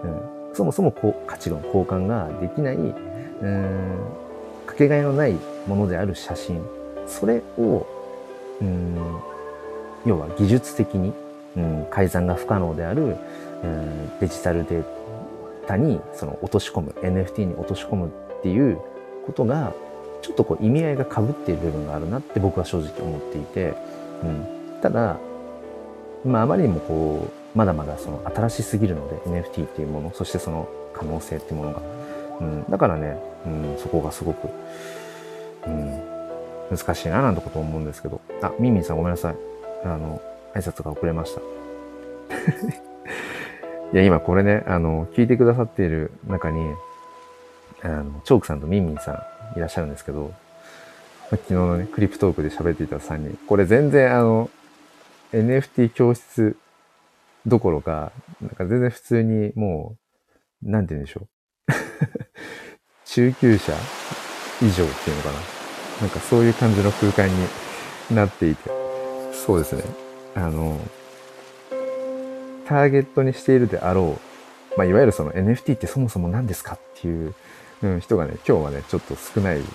[0.03, 3.99] うん、そもそもこう価値の交換ができない、うん、
[4.65, 5.35] かけがえのない
[5.67, 6.61] ものである写真。
[7.05, 7.85] それを、
[8.61, 9.19] うん、
[10.05, 11.13] 要は技術的に、
[11.57, 13.17] うん、改ざんが不可能である、
[13.63, 14.83] うん、デジタルデー
[15.67, 18.79] タにその落とし込む、NFT に落とし込むっていう
[19.29, 19.73] ことが、
[20.21, 23.73] ちょっとこう意味合いが被っている部分があるなって僕は正直思っていて、
[24.23, 24.81] うん。
[24.81, 25.17] ただ、
[26.25, 31.81] まああまりにもこう、まだまだその新しすぎるので NFT っていうもの、そしてその可能性っていうものが。
[32.41, 32.65] うん。
[32.69, 34.49] だからね、うん、そこがすごく、
[35.67, 36.01] うん、
[36.75, 38.19] 難しいななんてこと思うんですけど。
[38.41, 39.35] あ、ミンミンさんごめんなさい。
[39.85, 40.21] あの、
[40.55, 41.41] 挨拶が遅れました。
[43.93, 46.73] いや、今これね、あの、聞いてくださっている中に、
[47.83, 50.33] あの、チョークさんとミンミンさんいらっしゃるんですけど、
[51.29, 53.37] 昨日のね、クリプトークで喋っていた3人。
[53.47, 54.49] これ全然あの、
[55.31, 56.57] NFT 教室
[57.45, 58.11] どころか、
[58.41, 59.95] なんか全然普通にも
[60.63, 61.27] う、なんて言うんでしょう。
[63.05, 63.73] 中級者
[64.61, 65.39] 以上っていうのかな。
[66.01, 68.69] なんかそういう感じの空間になっていて。
[69.33, 69.83] そうですね。
[70.35, 70.79] あの、
[72.69, 74.19] ターゲットにしているであろ
[74.75, 77.33] う、まあ、いわゆるその NFT ってそもそも何ですかっていう
[77.81, 79.67] うん、人がね、今日はね、ちょっと少ないと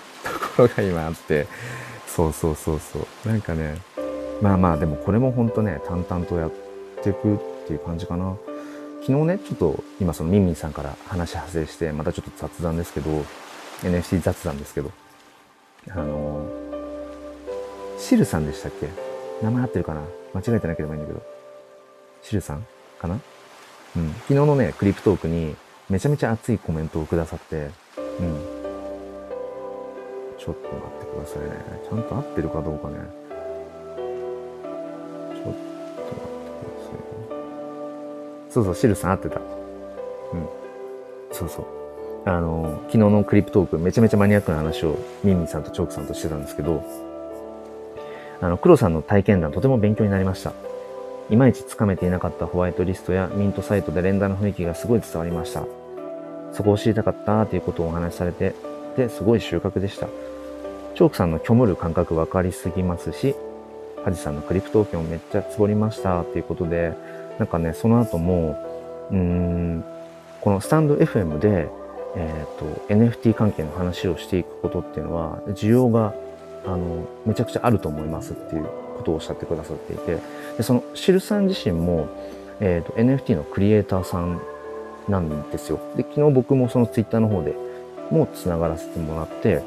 [0.57, 1.47] ころが今あって、
[2.07, 3.27] そうそうそうそう。
[3.27, 3.77] なんかね、
[4.41, 6.51] まあまあ、でもこれもほんとね、淡々とやっ
[7.01, 7.37] ていくっ
[7.67, 8.35] ていう感じかな。
[9.01, 13.09] 昨日ね、ちょっと今そのミンミンさんから話派生して、またちょっと雑談ですけど、
[13.81, 14.91] NFT 雑談ですけど、
[15.89, 16.47] あの
[17.99, 18.87] シルさんでしたっけ？
[19.43, 20.01] 名前合ってるかな？
[20.33, 21.21] 間違えてなければいいんだけど。
[22.23, 22.65] シルさん
[22.99, 23.19] かな？
[23.95, 24.13] うん。
[24.13, 25.55] 昨日のね、クリプトークに
[25.89, 27.69] めちゃめちゃ熱いコメントをくださって、
[28.19, 28.39] うん。
[30.37, 31.49] ちょっと待ってくださいね。
[31.89, 32.95] ちゃんと合ってるかどうかね。
[35.33, 36.15] ちょっと待ってく
[36.65, 37.01] ださいね。
[38.49, 39.39] そうそう、シルさん合ってた。
[39.39, 39.45] うん。
[41.31, 41.65] そうそう。
[42.25, 46.83] あの、昨日のクリプトーク、めちゃめちゃマニアックな話をミンミンさんとチョークさんとしてたんですけど、
[48.41, 50.53] あの、黒さんの体験談とても勉強になりました。
[51.29, 55.65] いまいちつかめていなかったホワイトリストやミントサイトで連打の雰囲気がすごい伝わりました。
[56.55, 58.55] そこを知りたかったということをお話しされて、
[58.95, 60.07] で、すごい収穫でした。
[60.95, 63.35] チョークさんの虚無る感覚分かりすぎますし、
[64.05, 66.93] ハジさんのクリプトークンをめっちゃつぼりましたっていうことで、
[67.37, 68.57] なんかね、その後も、
[69.11, 69.83] うーん、
[70.39, 71.67] このスタンド FM で、
[72.15, 76.13] えっ、ー、と、NFT 関係の話をしていくことっていうのは、需要が、
[76.65, 78.63] あの、めちゃくちゃあると思いますっていう
[78.97, 80.19] ことをおっしゃってくださっていて、
[80.55, 82.07] でその、シルさん自身も、
[82.61, 84.39] えっ、ー、と、NFT のクリエイターさん
[85.09, 85.79] なんですよ。
[85.95, 87.55] で、昨日僕もそのツイッターの方で
[88.11, 89.61] も繋がらせてもらって、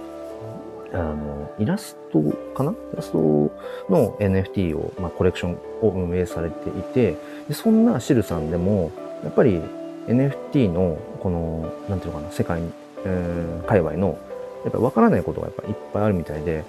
[0.92, 2.22] あの、イラスト
[2.54, 2.72] かな？
[2.72, 7.16] イラストの NFT を、まあ、コレクションを運営されていて、
[7.48, 8.90] でそんなシルさんでも、
[9.22, 9.60] やっぱり
[10.06, 12.62] NFT の、この、なんていうのかな、世界、
[13.04, 14.18] えー、界隈の
[14.64, 16.64] やっぱ分からないことがやっぱいっぱいあるみたいで、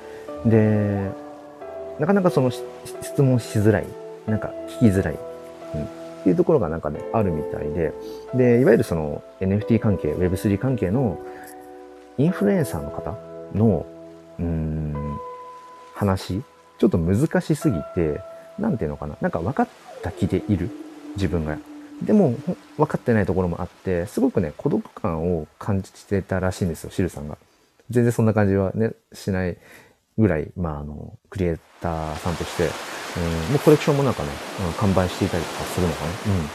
[0.46, 1.12] で、
[2.00, 2.66] なかなかその質
[3.22, 3.86] 問しづらい、
[4.28, 5.20] なんか聞きづらい、
[5.76, 5.88] うん、
[6.20, 7.94] っていうところがなんかね、あるみたいで、
[8.34, 11.18] で、いわゆるその NFT 関係、Web3 関係の
[12.18, 13.18] インフルエンサーの方
[13.58, 13.86] の、
[14.38, 15.20] うーん、
[15.96, 16.42] 話、
[16.78, 18.22] ちょっと難しすぎて、
[18.58, 19.68] なんていうのかな、なんか分かっ
[20.02, 20.70] た気でいる
[21.16, 21.58] 自分が。
[22.02, 22.36] でも、
[22.78, 27.38] 分かってないところもあって、すごくね、孤独感を感じてたらしいんですよ、シルさんが。
[27.90, 29.58] 全然そんな感じはね、しない
[30.18, 32.70] ぐらい、まあ、あの、クリエイターさんとして、
[33.18, 34.30] うん、もうコレクションもなんかね、
[34.68, 36.12] うん、完売していたりとかするのかな。
[36.12, 36.48] うん。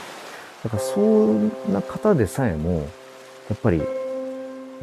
[0.65, 2.89] だから、そんな方でさえも、
[3.49, 3.83] やっぱり、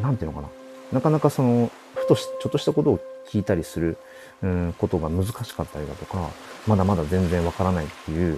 [0.02, 0.48] なんていうのかな。
[0.92, 3.98] なかなかその、ふとし、ちょっとしたことを聞いたりする、
[4.44, 6.30] うん、ことが難しかったりだとか、
[6.68, 8.38] まだまだ全然わからないっていう、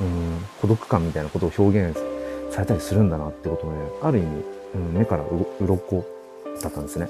[0.00, 1.98] うん、孤独感みたいなことを表現
[2.50, 6.04] されたりするんだなってことをね、ある意味、うん、目からう鱗
[6.62, 7.08] だったんですね。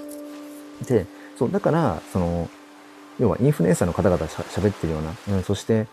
[0.86, 1.06] で、
[1.38, 2.48] そう、だから、その、
[3.20, 5.86] 要はインフルエンサーの方々しゃ喋ってるような、うん、そして、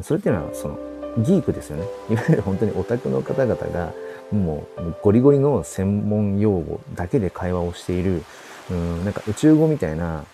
[0.00, 0.78] それっていうのは、その、
[1.18, 1.86] ギークですよね。
[2.08, 3.92] いわゆる本当にオタクの方々が、
[4.30, 8.22] もうゴリゴリの専門用語だけで会話をしている、
[8.70, 10.24] うん、なんか宇宙語みたいな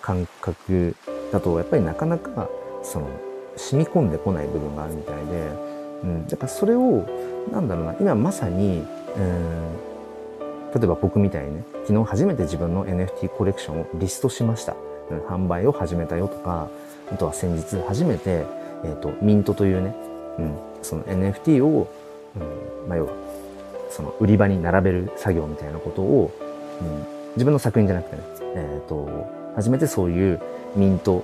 [0.00, 0.94] 感覚
[1.32, 2.48] だと、やっぱりなかなか、
[2.82, 3.08] その、
[3.56, 5.50] 染み込んでこない部分があるみたいで、
[6.04, 7.06] うん、だからそれを、
[7.50, 8.84] なんだろうな、今まさに、
[9.16, 9.72] うん、
[10.74, 14.74] 例えば僕みたいにね、昨日初めて自分の NFT コレクションをリストしました。
[15.20, 16.68] 販売を始めたよとか、
[17.12, 18.44] あとは先日初めて、
[18.84, 19.94] えっ、ー、と、ミントというね、
[20.38, 21.88] うん、その NFT を、
[22.36, 22.38] う
[22.86, 23.12] ん、まあ、要は、
[23.90, 26.32] その売り場に並べる作業みたいなことを、
[26.80, 28.22] うん、自分の作品じゃなくてね、
[28.54, 30.40] えっ、ー、と、初めてそういう
[30.74, 31.22] ミント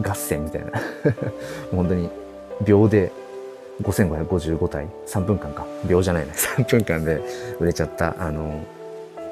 [0.00, 0.72] 合戦みたいな
[1.70, 2.08] 本当に
[2.64, 3.12] 秒で
[3.82, 5.66] 5555体、3分間か。
[5.86, 6.32] 秒じゃないね。
[6.56, 7.20] 3分間で
[7.58, 8.60] 売れちゃった、あの、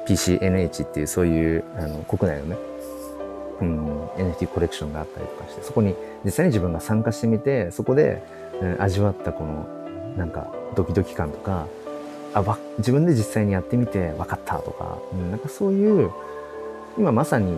[0.07, 2.57] PCNH っていうそういう、あの、国内のね、
[3.61, 5.95] うん、NFT コレクションがあったりとかして、そこに
[6.25, 8.23] 実際に自分が参加してみて、そこで、
[8.61, 9.67] うん、味わったこの、
[10.17, 11.67] なんか、ドキドキ感とか、
[12.33, 16.11] あ、わ、自分で実際にやってみて分かったとか、うん、なんかそういう、
[16.97, 17.57] 今まさに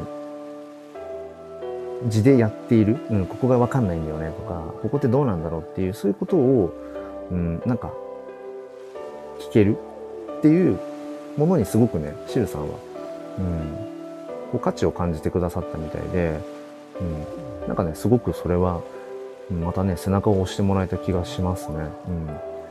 [2.08, 6.74] 字でやっている、うん、ここがわかんないんだよねとか、ここってどうなんだろうっていう、そういうことを、
[7.32, 7.92] うん、なんか、
[9.40, 9.78] 聞ける
[10.40, 10.78] っていう
[11.38, 12.76] ものにすごくね、シルさんは、
[13.40, 13.93] うん、
[14.54, 16.40] こう価値を感じてくださったみたいで、
[17.02, 18.82] うん、なんかね、すごくそれは、
[19.52, 21.78] またね、背中を押してもらえた気がしますね。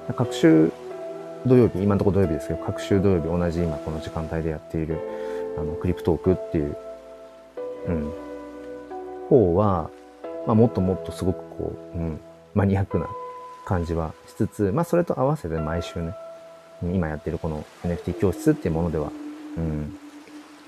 [0.08, 0.14] うん。
[0.14, 0.70] 各週
[1.44, 5.00] 土曜日、今のところ土曜日ですけど、各週土曜日同じ今この時間帯でやっている、
[5.58, 6.76] あの、クリプトークっていう、
[7.88, 8.12] うん、
[9.28, 9.90] 方は、
[10.46, 12.20] まあ、もっともっとすごくこう、うん、
[12.54, 13.08] マニアックな
[13.64, 16.14] 感じはしつつ、まあ、それと合わせて毎週ね、
[16.80, 19.10] 今やってるこの NFT 教室っていうものでは、
[19.56, 19.98] うん、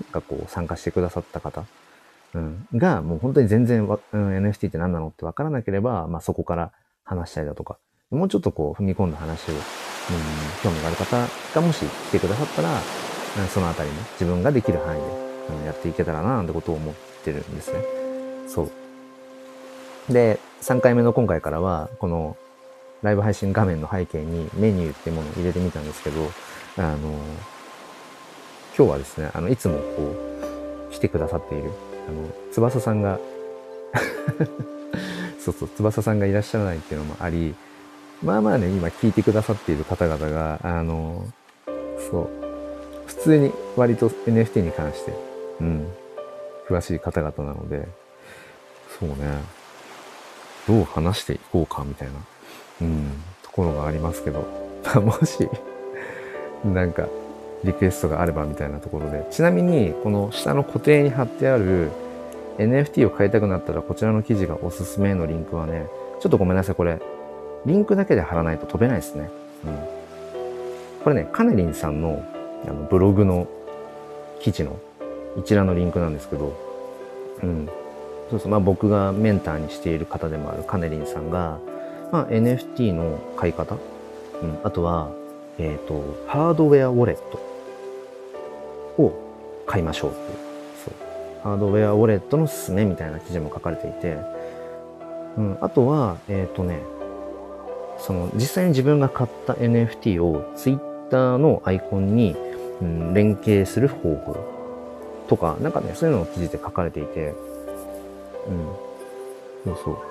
[0.03, 1.65] なんかこう参加してくださった方、
[2.35, 6.73] うん、がもう本当に全然、うん、NFT って何なのってわからなければ、まあ、そこから
[7.05, 7.79] 話したりだとか、
[8.11, 9.61] もうちょっとこう踏み込んだ話を、うん、
[10.63, 12.75] 興味がある方がもし来てくださったら、う
[13.45, 15.07] ん、そのあたりね、自分ができる範囲で、
[15.61, 17.81] うん、やっていけたらななんてことを思ってるんですね。
[18.49, 20.13] そう。
[20.13, 22.37] で、3回目の今回からは、この
[23.03, 26.31] ライブ配信画面の背景にメニューっていうものを入れてみたんですけど、
[26.79, 27.15] あの、
[28.77, 30.15] 今日はですね、あの、いつもこ
[30.91, 31.71] う、来てくださっている、
[32.09, 33.21] あの、翼さんが
[35.39, 37.55] そうそう、翼さんがいらっしゃらないっていうのもあり、
[38.23, 41.25] まあまあね、今聞いてくださっている方々が、あの、
[42.11, 42.29] そう、
[43.07, 45.13] 普通に割と NFT に関して、
[45.61, 45.87] うん、
[46.69, 47.87] 詳しい方々なので、
[48.99, 49.15] そうね。
[50.67, 52.15] どう話していこうかみたいな、
[52.83, 54.47] うん、ところがありますけど、
[55.01, 55.49] もし、
[56.65, 57.07] なんか、
[57.65, 59.27] リクエストがあればみたいなところで。
[59.31, 61.91] ちなみに、この下の固定に貼ってある
[62.59, 65.87] NFT を買いたくなったらこちらの記事がおすすめのリンクはね、
[66.21, 67.01] ちょっとごめんなさい、これ、
[67.67, 69.31] リンクだけで貼らないと飛べないですね。
[69.65, 69.79] うん。
[71.03, 72.23] これね、カネリンさんの
[72.67, 73.47] あのブログの
[74.41, 74.79] 記事の
[75.37, 76.57] 一覧のリンクなんですけど、
[77.43, 77.69] うん。
[78.31, 81.59] そうそう、まあ僕がメンターにしている方でもあるカネリンさんが、
[82.13, 83.77] まあ NFT の買い方、
[84.43, 85.11] うん、あとは、
[85.59, 87.44] えっ、ー、と、ハードウェアウォレット
[88.99, 89.13] を
[89.67, 90.39] 買いましょうっていう、
[90.85, 90.95] そう。
[91.43, 94.19] ハードウェアウォレットのすすめみたいな記事も書かれていて、
[95.37, 96.83] うん、あとは、えっ、ー、とね、
[97.99, 102.37] その実際に自分が買った NFT を Twitter のアイコンに、
[102.81, 104.37] うん、連携する方法
[105.29, 107.35] とか、なんかね、そういうのを記事で書かれていて、
[108.49, 108.67] うん。
[109.65, 109.95] そうそう。
[109.95, 110.03] こ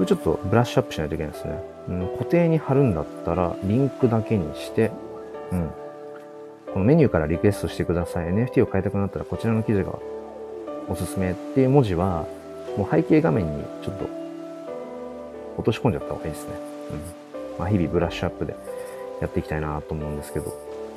[0.00, 1.62] れちょっとブラッシュアップしないといけないですね。
[1.88, 4.90] うん、固定に貼るんだったら、リンクだけにして、
[5.52, 5.70] うん。
[6.74, 8.26] このメニューからリクエストしてください。
[8.26, 9.96] NFT を変えたくなったらこちらの記事が
[10.88, 12.26] おすすめっていう文字は、
[12.76, 14.08] もう背景画面にちょっと
[15.56, 16.54] 落とし込んじゃった方がいいですね。
[16.90, 17.60] うん。
[17.60, 18.56] まあ、日々ブラッシュアップで
[19.20, 20.52] やっていきたいなと思うんですけど。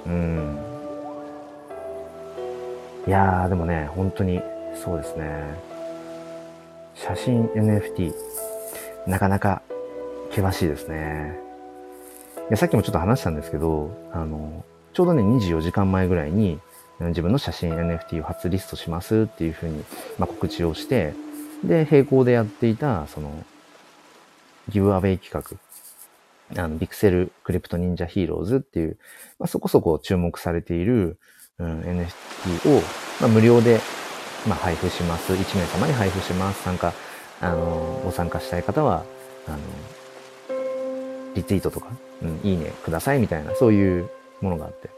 [0.08, 0.58] うん。
[3.06, 4.42] いやー、でもね、本当に
[4.74, 5.44] そうですね。
[6.96, 8.16] 写真 NFT、
[9.06, 9.62] なかなか
[10.32, 11.38] 険しいですね。
[12.50, 14.66] いやさっきもちょっと話したんですけど、あの、
[14.98, 16.60] ちょうどね、24時間前ぐらいに、
[17.00, 19.84] 自分の写真 NFT を初リストしますっていうふうに、
[20.18, 21.14] まあ、告知をして、
[21.64, 23.46] で、並行でやっていた、その、
[24.70, 25.32] ギブアウェイ企
[26.52, 28.98] 画、あの、ビクセルクリプト忍者ヒーローズっていう、
[29.38, 31.20] まあ、そこそこ注目されている、
[31.60, 32.82] うん、NFT を、
[33.22, 33.80] まあ、無料で、
[34.48, 35.32] まあ、配布します。
[35.32, 36.64] 1名様に配布します。
[36.64, 36.92] 参加、
[37.42, 39.06] あの、ご参加したい方は、
[39.48, 39.58] あの、
[41.36, 41.90] リツイートとか、
[42.24, 44.10] うん、いいねくださいみたいな、そういう
[44.42, 44.90] ものがあって。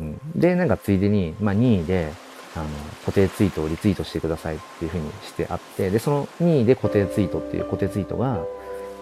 [0.00, 2.12] うん、で、なんかついでに、まあ、任意で、
[2.54, 2.68] あの、
[3.00, 8.44] 固定ツイートをリツイートしてくださいっていうふうにしてあって、で、その任意で固定ツイートっていう固定ツイートが、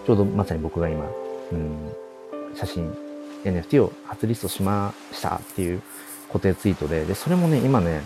[0.06, 1.06] ちょうどまさに僕が今、
[1.52, 1.92] うん、
[2.54, 2.94] 写真、
[3.44, 5.82] NFT を初リストしましたっていう
[6.28, 8.02] 固定ツイートで、で、それもね、今ね、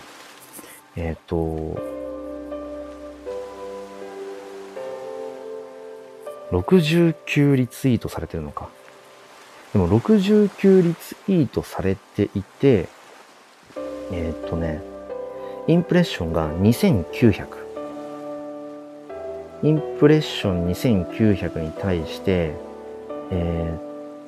[0.96, 1.76] えっ、と、
[6.52, 8.68] 69リツイートされてるのか。
[9.74, 12.88] でも69リツイートされていて、
[14.12, 14.80] えっ、とね、
[15.66, 17.46] インプレッションが2900。
[19.64, 22.52] インプレッション2900に対して、
[23.32, 23.76] え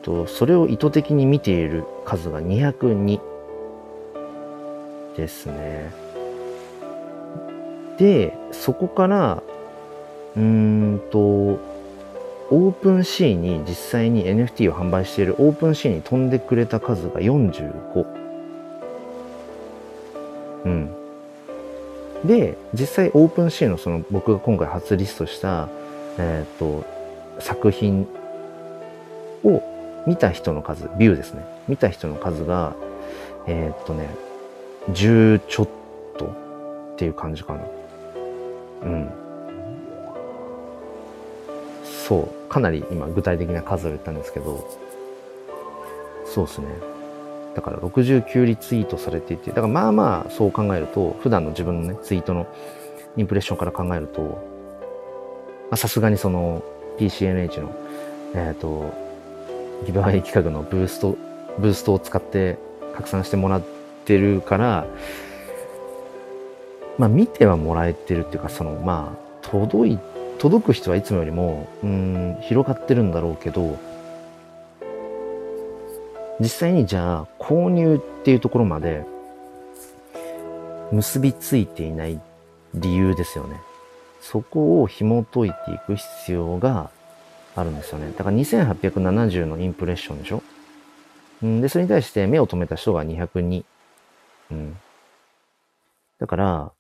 [0.01, 3.21] っ、と、それを意図的に見ている数が202
[5.17, 5.93] ですね。
[7.99, 9.45] で、そこから、
[10.35, 11.76] うーんと、
[12.51, 18.07] OpenSea に実際に NFT を販売している OpenSea に飛んでくれた数が45。
[20.65, 20.91] うん。
[22.25, 25.69] で、実際オープンシーのその僕が今回初リストした、
[26.19, 26.85] えっ、ー、と、
[27.41, 28.07] 作品
[29.45, 29.63] を
[30.07, 31.45] 見た人の数、ビューですね。
[31.69, 32.75] 見た人の数が、
[33.47, 34.09] えっ、とね、
[34.91, 35.69] 10ちょっ
[36.17, 37.61] とっていう感じかな。
[38.83, 39.26] うん。
[42.07, 42.49] そう。
[42.49, 44.69] かなり今具体的な数を言ったんですけど、
[46.25, 46.69] そうですね。
[47.57, 52.47] だから69リツイートされていて、だからまあまあそう考えると、普段の自分のね、ツイートの
[53.17, 54.41] インプレッションから考えると、
[55.75, 56.63] さすがにその
[56.99, 57.75] PCNH の、
[58.35, 58.93] えっ、ー、と、
[59.85, 61.17] ギブアイ企画のブースト、
[61.59, 62.57] ブーストを使って
[62.95, 63.63] 拡散してもらっ
[64.05, 64.87] てるから、
[66.99, 73.79] まあ見てはもらえてるっていうか、そのまあ届いて届く人はいつもよりも、うん、広がってるんだろうけど、
[76.41, 79.05] 実際にじゃあ、購入っていうところまで
[80.93, 82.21] 結びついていない
[82.75, 83.61] 理由ですよね。
[84.21, 86.91] そこを紐解いていく必要が
[87.55, 88.13] あるんですよね。
[88.17, 90.43] だから2870のインプレッションでしょ？
[91.45, 93.65] んで、それに対して目を留めた人が202。
[94.51, 94.77] うん。
[96.19, 96.73] だから、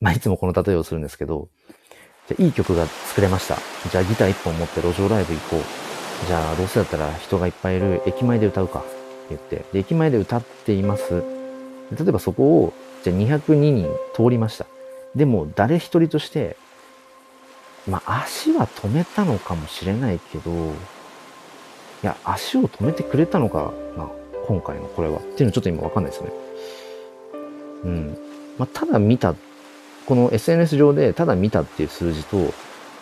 [0.00, 1.48] まあ、いつもこの例えをするんですけど、
[2.28, 3.56] じゃいい曲が作れました。
[3.90, 6.26] じゃあギター一本持って路上ライブ行こう。
[6.26, 8.80] じゃあどうせだったら人がいっぱいいる駅前で歌うか。
[8.80, 8.88] って
[9.30, 9.64] 言って。
[9.72, 11.22] で、駅前で歌っています。
[11.92, 14.66] 例えばそこを、じゃあ202人通りました。
[15.14, 16.56] でも誰一人として、
[17.88, 24.08] まあ足は止めたのかもしれないけど、いや、足を止めてくれたのかな、
[24.46, 25.18] 今回のこれは。
[25.18, 26.32] っていうのちょっと今わかんないですね。
[27.84, 28.18] うん。
[28.58, 29.34] まあ、ただ見た
[30.06, 32.52] この SNS 上でただ見たっていう数字と、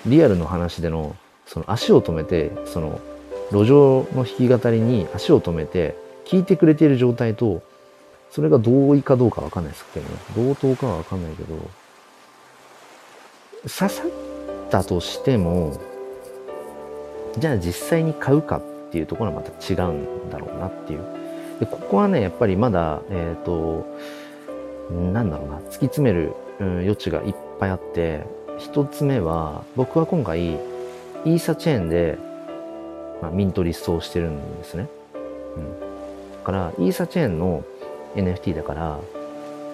[0.06, 3.00] リアルの話での、その足を止めて、その
[3.50, 7.62] 路上の弾き語りに足を止めて、聞いてくれている状態と、
[8.30, 10.16] それが同意かどうかわかんないですけどね。
[10.34, 11.56] 同等かはわかんないけど、
[13.62, 13.90] 刺さっ
[14.70, 15.78] たとしても、
[17.38, 21.00] じゃあ実際に買うかっていうところはまた違うんだろうなっていう。
[21.60, 23.86] で、ここはね、やっぱりまだ、えっ、ー、と、
[25.12, 28.24] なんだろうな、突き詰めるうん、余地がいっぱいあって、
[28.56, 32.18] 一つ目は、僕は今回、イーサチェーンで、
[33.20, 34.86] まあ、ミントリストをしてるんですね。
[35.56, 35.80] うん。
[35.80, 37.64] だから、イーサチェーンの
[38.14, 38.80] NFT だから、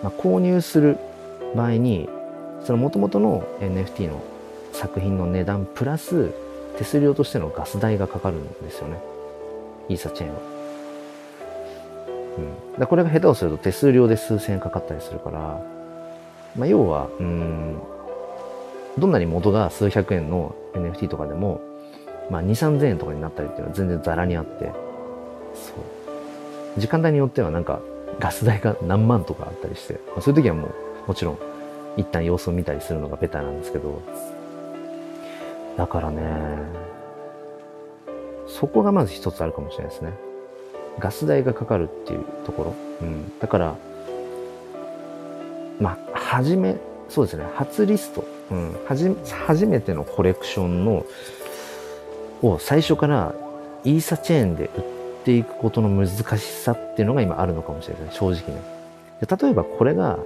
[0.03, 0.97] まあ、購入する
[1.55, 2.09] 場合に、
[2.65, 4.23] その元々の NFT の
[4.73, 6.33] 作品の値段プラス
[6.79, 8.99] 手数料としてのガス代がかかるんですよね。
[9.91, 10.41] イーサチェーンは。
[12.39, 12.81] うん。
[12.81, 15.78] だこれが下手をすると手数料で数千円かかったりするから、
[16.59, 17.79] まあ、要は、うん、
[18.99, 21.61] どんなに元が数百円の NFT とかでも、
[22.31, 24.73] まあ、2、3000円とかになったりっていうのは全然ザラにあって、
[25.55, 25.73] そ
[26.77, 26.81] う。
[26.81, 27.81] 時間帯によってはなんか、
[28.19, 30.75] ガス代が何万とかあったりして、まあ、そういう時はもう、
[31.07, 31.39] もちろん、
[31.97, 34.03] 一旦様子を見たりするのがベターなんですけど、
[35.77, 36.23] だからね、
[38.49, 40.13] そこがまず一つあるかもしれないですね。
[40.99, 42.75] ガス代がかかるっていうところ。
[43.03, 43.39] うん。
[43.39, 43.77] だから、
[45.81, 46.77] まあ、はじめ、
[47.09, 48.23] そうですね、初リスト。
[48.51, 48.77] うん。
[48.87, 49.11] はじ、
[49.47, 51.07] 初めてのコレクションの、
[52.43, 53.35] を最初から
[53.83, 54.83] イーサチェーンで売っ
[55.25, 58.15] ていくことの難しさっていうのが今あるのかもしれない。
[58.15, 58.63] 正直ね。
[59.23, 60.19] 例えばこれが、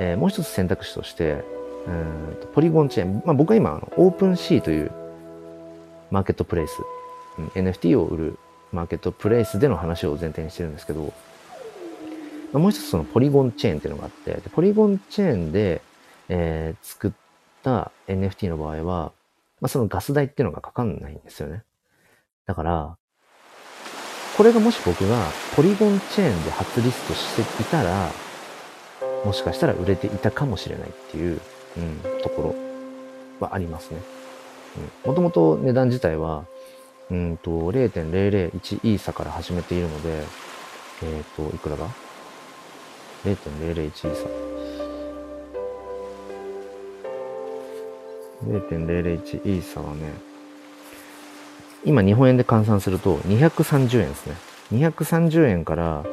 [0.00, 1.44] えー、もう一つ選択肢として、
[1.86, 3.22] うんポリゴンチェーン。
[3.24, 4.90] まあ、僕は今、あのオープンシーという
[6.10, 6.72] マーケットプレイス、
[7.38, 8.38] うん、NFT を売る
[8.72, 11.12] マーケットプレイスでの話を前提にしてるんですけど、
[12.58, 15.82] もう一つそのポリゴンチェーンっていうのがあって、でポリゴンチェーンで、
[16.28, 17.12] えー、作っ
[17.62, 19.12] た NFT の場合は、
[19.60, 21.62] まあ、そのガス代っていうのがかかんないんですよね。
[22.46, 22.96] だから、
[24.36, 28.10] これがもし僕がポリゴンチェーンで初リストしていたら、
[29.24, 31.40] もしかしたら売れていたかもしれないっていう、
[31.78, 32.54] うん、とこ
[33.40, 34.00] ろはありますね。
[35.04, 36.44] もともと値段自体は、
[37.10, 40.22] うんと、0.001イーサから始めているので、
[41.02, 42.05] えっ、ー、と、いくらだ？
[43.24, 44.28] ?0.001 イーサ。
[48.46, 50.12] 0.001イーサはね、
[51.84, 54.34] 今日本円で換算すると230円ですね。
[54.72, 56.04] 230円から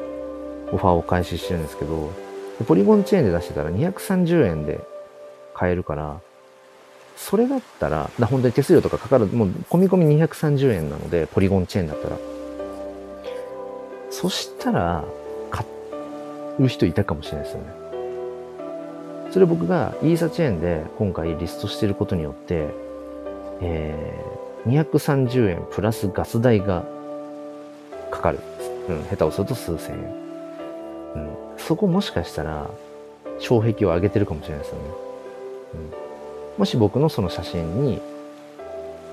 [0.72, 2.12] オファーを開始してるんですけど、
[2.66, 4.80] ポリゴンチェーンで出してたら230円で
[5.54, 6.20] 買えるから、
[7.16, 12.18] それだったら、だ本当に手数料とかかかる、もう込み込み230円なので、ポリゴンチェーンだったら。
[14.10, 15.04] そしたら、
[16.58, 17.66] う人いたかもしれないですよね。
[19.30, 22.68] それ僕がイーサチェーンで今回リストしてることによって、
[23.60, 26.84] えー、230円プラスガス代が
[28.10, 28.38] かかる。
[28.88, 30.02] うん、下手をすると数千円。
[31.14, 32.70] うん、そこもしかしたら、
[33.40, 34.84] 障壁を上げてるかもしれないですよね。
[35.98, 36.04] うん
[36.58, 38.00] もし僕のその写真に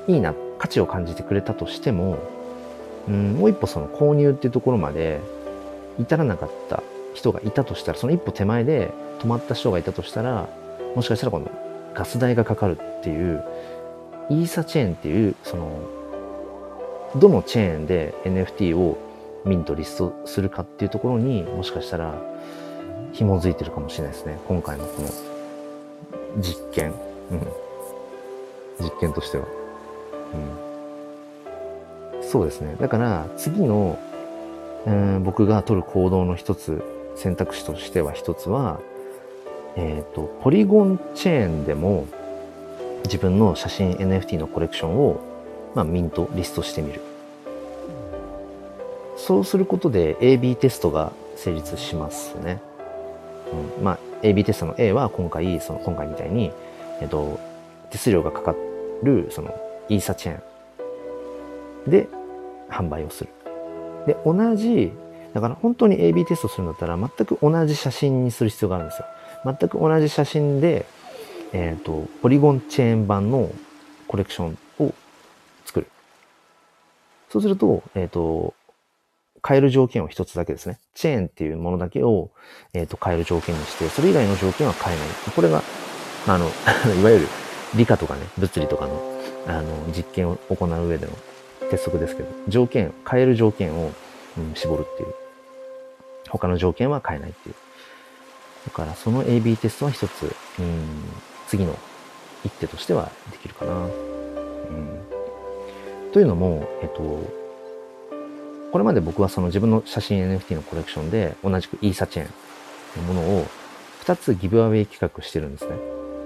[0.08, 2.20] いいな、価値を感じてくれたとしても、
[3.08, 5.20] うん、もう一歩その購入っていうところまで
[6.00, 6.84] 至らなかった
[7.14, 10.48] 人がいたとしたら、その一歩手前で止まった人がいたとしたら、
[10.96, 11.50] もしかしたらこの
[11.94, 13.44] ガス代がかかるっていう、
[14.30, 15.80] イーサチェーンっていう、その、
[17.18, 18.98] どのチェーンで NFT を
[19.46, 22.14] ミントリストするかっていうところにもしかしたら
[23.12, 24.40] 紐づいてるかもしれないですね。
[24.48, 26.94] 今回のこの実験。
[27.32, 27.48] うん。
[28.80, 29.46] 実験としては。
[32.14, 32.24] うん。
[32.24, 32.76] そうですね。
[32.80, 34.00] だから、次の、
[34.86, 36.82] うん、僕が取る行動の一つ、
[37.16, 38.80] 選択肢としては一つは、
[39.76, 42.08] えっ、ー、と、ポリゴンチェーンでも
[43.06, 45.22] 自分の写真 NFT のコレクションを、
[45.76, 47.02] まあ、ミント、リストしてみる。
[49.18, 52.62] そうすることで AB テストが成立しますね。
[53.78, 56.52] うん、まあ、AB テストの A は今回、その今回みたいに、
[57.02, 57.40] えっと、
[57.90, 58.56] 手数料がかか
[59.04, 59.54] る、その、
[59.90, 62.08] イーサチェーンで
[62.70, 63.30] 販売をする。
[64.08, 64.92] で、同じ、
[65.34, 69.06] だから本当に AB テストするんだったら全く同じ写真にする必要があるんですよ。
[69.46, 70.86] 全く同じ写真で、
[71.54, 73.50] えっ、ー、と、ポリゴンチェーン版の
[74.08, 74.94] コレクションを
[75.66, 75.88] 作る。
[77.30, 78.54] そうすると、えっ、ー、と、
[79.48, 80.80] 変える条件を一つだけですね。
[80.94, 82.30] チェーンっていうものだけを、
[82.74, 85.08] えっ、ー、と、変える条件にして、それ以外の条件は変えない。
[85.36, 85.64] これが
[86.28, 86.46] あの、
[87.00, 87.28] いわゆる
[87.76, 89.02] 理科とかね、物理とかの、
[89.48, 89.64] あの、
[89.96, 91.12] 実験を行う上での
[91.70, 93.92] 鉄則ですけど、条件、変える条件を、
[94.38, 95.21] うん、絞るっていう。
[96.32, 97.56] 他の条件は変えないっていう。
[98.66, 100.86] だから、その AB テストは一つ、うん、
[101.48, 101.78] 次の
[102.46, 103.74] 一手としてはできるかな。
[103.74, 103.90] うん、
[106.14, 107.02] というのも、えっと、
[108.72, 112.28] これまで僕はその自分の写真 NFT のコレクションで同じくイーサチェー
[113.02, 113.46] ンのものを
[114.06, 115.72] 2つギブアウェイ企画してるんですね。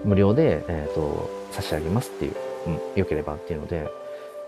[0.03, 2.35] 無料で、えっ、ー、と、差し上げますっていう、
[2.67, 3.89] うん、良ければっていうので、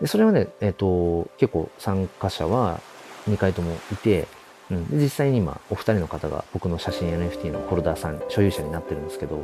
[0.01, 2.79] で、それはね、えっ、ー、と、結構参加者は
[3.27, 4.27] 2回ともいて、
[4.72, 9.43] うん、で実際に今、お二人の方が僕の写真 NFT のホルダーさん、所有者になってるんですけど、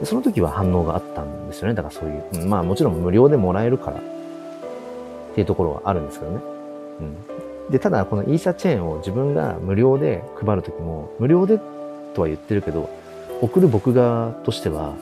[0.00, 1.74] でその時は反応があったんですよね。
[1.74, 4.00] だからそういう、うん、まあもちろん無料でもらえるからっ
[5.34, 6.40] ていうところはあるんですけどね。
[7.00, 7.70] うん。
[7.70, 11.58] で、ただこのイーサチェーンを自分が無料で配るときも、無料で
[12.14, 12.90] とは言ってるけど、
[13.40, 14.94] 送る僕側としては、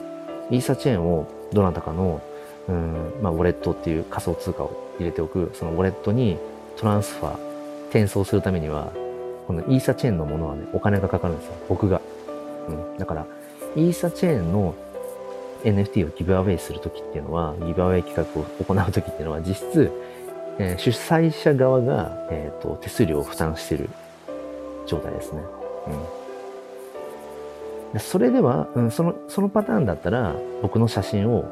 [0.49, 2.21] イーサチェーンをどなたかの、
[2.67, 6.37] うん、まあ、ウォレットっていう仮想通貨を入れておく、そのウォレットに
[6.77, 7.35] トランスファー、
[7.89, 8.91] 転送するためには、
[9.51, 11.53] このイーサチェーンのものはね、お金がかかるんですよ。
[11.67, 12.01] 僕が。
[12.69, 12.97] うん。
[12.97, 13.25] だから、
[13.75, 14.73] イーサチェーンの
[15.65, 19.91] NFT をギブアウェイするときっていうのは、ギブアウェイ企画を行うときっていうのは、実質、
[20.57, 23.89] えー、主催者側が、えっ、ー、と、手数料を負担してる
[24.87, 25.41] 状態ですね。
[27.93, 27.99] うん。
[27.99, 31.43] それでは、うん、その、そのパターンだったら、僕の写真を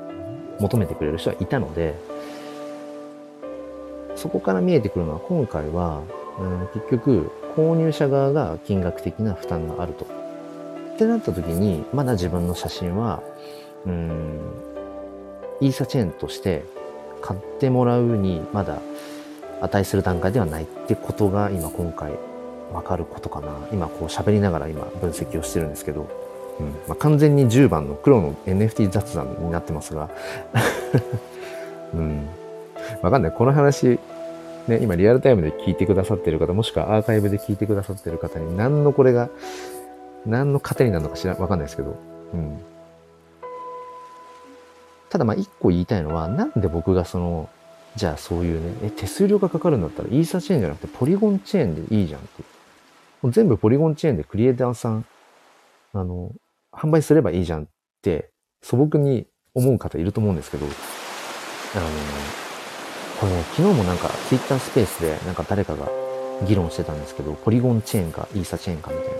[0.61, 1.95] 求めてくれる人はいたので、
[4.15, 6.01] そこから見えてくるのは、今回は、
[6.39, 7.29] うん、結局、
[7.59, 10.05] 購入者側が金額的な負担があると。
[10.05, 13.21] ってなった時に、まだ自分の写真は、
[13.85, 14.39] うん、
[15.59, 16.63] イーサチェーンとして
[17.21, 18.79] 買ってもらうにまだ
[19.61, 22.13] 値する段階ではないってことが今今回
[22.73, 23.67] わかることかな。
[23.73, 26.07] 今こう喋りながら今分析をしてるんですけど、
[26.59, 30.09] うんまあ、完全に10番の黒の NFT 雑談になってますが、
[31.93, 32.29] うん。
[33.01, 33.31] わかんない。
[33.31, 33.99] この話、
[34.69, 39.29] ね、今リアルタイムで聞いてくださってる方、もしくはアーカイブで聞いてくださってる方に何のこれが、
[40.25, 41.97] 何の糧になるのか知ら、わかんないですけど、
[42.33, 42.59] うん。
[45.09, 47.49] ただまあ一個言いたいのは、なんで僕がその、
[47.95, 52.43] じゃあそういうね、え、手数料がかかるんだったらイーサチェーンじゃなくてポリゴンチェーンでいいじゃんって。
[53.21, 55.05] もう全部ポリゴンチェーンでクリエイターさん、
[55.93, 56.31] あの、
[56.71, 57.67] 販売すればいいじゃんっ
[58.01, 58.29] て
[58.61, 60.69] 素朴に思う方いると思うんですけど、あ
[61.79, 61.85] の、
[63.19, 65.89] これね、昨日もなんかツイッタースペースでなんか誰かが
[66.47, 69.13] 議論してたんですけど、ポリゴンチェーンかイーサチェーンかみたいな。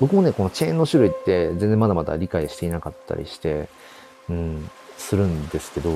[0.00, 3.68] 僕もね、このチェーンの種類って全然まだまだ理解していなかったりして、
[4.28, 4.68] うん、
[4.98, 5.90] するんですけど、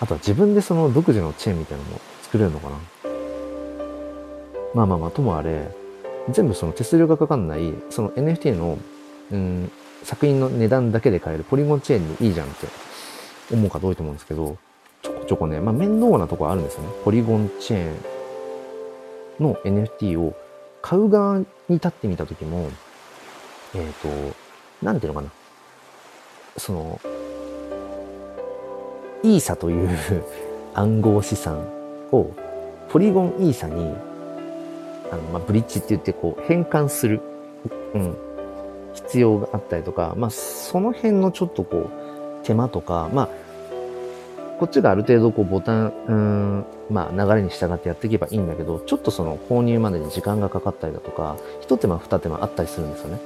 [0.00, 2.76] あとは自分でその独自のチェーンみたいなのも作れるのかな。
[4.72, 5.68] まあまあまあ、ともあれ、
[6.30, 8.78] 全部その手数料がかかんない、その NFT の、
[9.32, 9.70] うん、
[10.04, 12.68] 作品の値段だけで買えるポリゴンチェーンでいいじゃんって
[13.52, 14.56] 思う方多いと思うんですけど、
[15.24, 16.88] ちょこね、まあ面倒なとこあるんですよね。
[17.04, 17.90] ポリゴンチェー
[19.40, 20.36] ンの NFT を
[20.82, 22.68] 買う側に立ってみたときも、
[23.74, 24.36] えっ、ー、と、
[24.82, 25.32] なんていうのかな。
[26.56, 27.00] その、
[29.22, 29.88] イーサという
[30.74, 31.66] 暗号資産
[32.12, 32.30] を
[32.90, 33.94] ポリゴンイーサに
[35.10, 37.22] あの、まあ、ブリッジって言ってこう変換する、
[37.94, 38.16] うん、
[38.92, 41.90] 必要があったりとか、まあ、その辺のちょっとこ
[42.42, 43.28] う手間とか、まあ、
[44.58, 53.20] こっちがある程度こうボタン、うん、まあ流れに従ってやっていけばいいんだけど、ちょっとその購入までに時間がかかったりだとか、一手間二手間あったりするんですよね。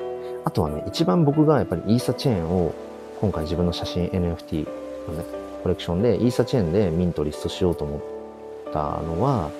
[0.00, 0.40] うん。
[0.44, 2.74] あとはね、一番僕がやっぱりイーサチェーンを
[3.20, 4.66] 今回自分の写真 NFT
[5.08, 5.24] のね、
[5.62, 8.00] コレクションでイーサチェーンでミントリストしようと思っ
[8.72, 9.50] たのは、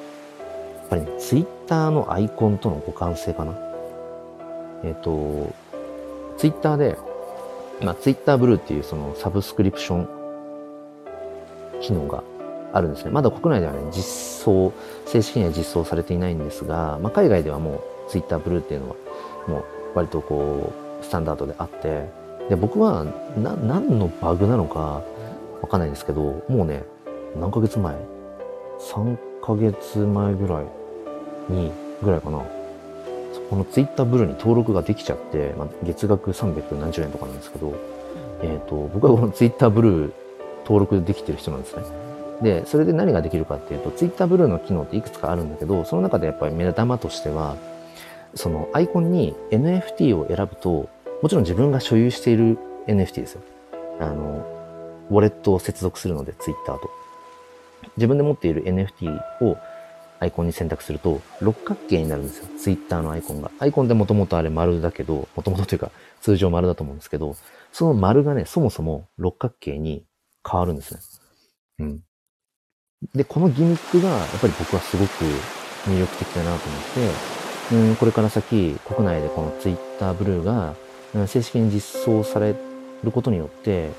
[0.79, 3.53] やっぱりね、ツイッターのアイコンとの互換性かな。
[4.85, 5.53] えっ、ー、と、
[6.39, 6.97] ツイッターで、
[7.83, 10.16] まあ、ツイッターブルーっていうそのサブスクリプション
[11.81, 12.23] 機能が
[12.73, 13.11] あるんですね。
[13.11, 14.03] まだ国内ではね、実
[14.45, 14.73] 装、
[15.07, 18.97] 正式には実装されていないんですが、まあ、海外ではもうツイッターブルーっていうのは、
[19.49, 19.65] もう
[19.95, 20.73] 割とこ
[21.03, 22.09] う、スタンダードであって、
[22.49, 23.05] で、僕は、
[23.37, 25.03] な、何のバグなのか
[25.63, 26.85] わかんないんですけど、もうね、
[27.39, 27.95] 何ヶ月前
[28.79, 30.67] ?3 ヶ月前ぐらい
[31.49, 31.73] に、
[32.03, 32.43] ぐらいかな。
[33.51, 37.75] このツイッターブルーに登録ができちゃって、まあ、月額300円とかなんですけど、
[38.43, 40.13] えっ、ー、と、僕はこのツイッターブルー
[40.67, 41.83] 登録できてる人なんですね。
[42.43, 47.57] で、それで何ができるかっていうと、ツイッターブルーの機能っていくつかあるんだけど、その中でやっぱり目玉としては、
[48.35, 50.89] そのアイコンに NFT を選ぶと、
[51.23, 53.43] もちろん自分が所有している NFT ですよ。
[54.01, 54.45] あの、
[55.11, 56.91] ウォレットを接続するので、ツイッターと。
[57.97, 59.57] 自分で持っている NFT を
[60.19, 62.49] アイコンに選択すると、六角形になるんですよ。
[62.59, 63.51] ツイッターのアイコンが。
[63.59, 65.91] アイコンでもともとあれ丸だけど、もともとというか
[66.21, 67.37] 通常丸だと思うんですけど、
[67.73, 70.05] その丸がね、そもそも六角形に
[70.49, 71.01] 変わるんですね。
[71.81, 72.01] うん。
[73.15, 75.25] で、このギミックが、やっぱり僕はすごく
[75.87, 76.83] 魅力的だなと思っ
[77.71, 80.75] て、うん、これから先、国内でこのツイッターブルーが
[81.27, 82.55] 正式に実装され
[83.03, 83.91] ることによって、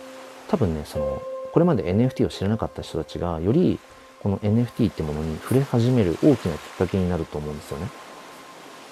[0.48, 1.22] 多分ね、その、
[1.52, 3.80] これまで NFT を知らなかった人たちが、より
[4.24, 7.88] この NFT ってものに触れ始める大きなきっかけになると思うんですよね。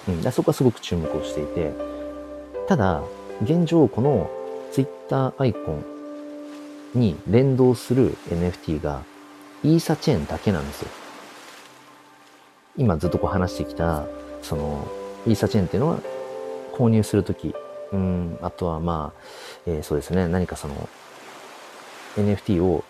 [0.08, 1.72] うん、そこはすごく注目をしていて、
[2.68, 3.02] ただ、
[3.42, 4.30] 現状この
[4.72, 5.95] Twitter アイコン
[6.94, 9.02] に連動する NFT が
[9.62, 10.88] イーサチェーンだけなんですよ。
[12.76, 14.06] 今ずっとこう話してきた、
[14.42, 14.86] その、
[15.26, 16.00] イーサチェーンっていうのは
[16.72, 17.54] 購入するとき、
[17.92, 19.20] うん、あとはまあ、
[19.66, 20.88] えー、そうですね、何かその、
[22.16, 22.84] NFT を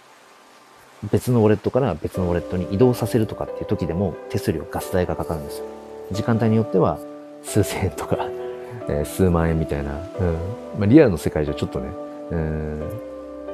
[1.10, 5.64] 別のウォレットから別のウォレットに移動させるとかっていう時でも手数料、ガス代がかかるんですよ。
[6.12, 6.98] 時間帯によっては
[7.42, 8.28] 数千円とか、
[8.88, 9.98] え、数万円みたいな、うん
[10.78, 11.90] まあ、リアルの世界じゃちょっとね、
[12.30, 12.82] うん、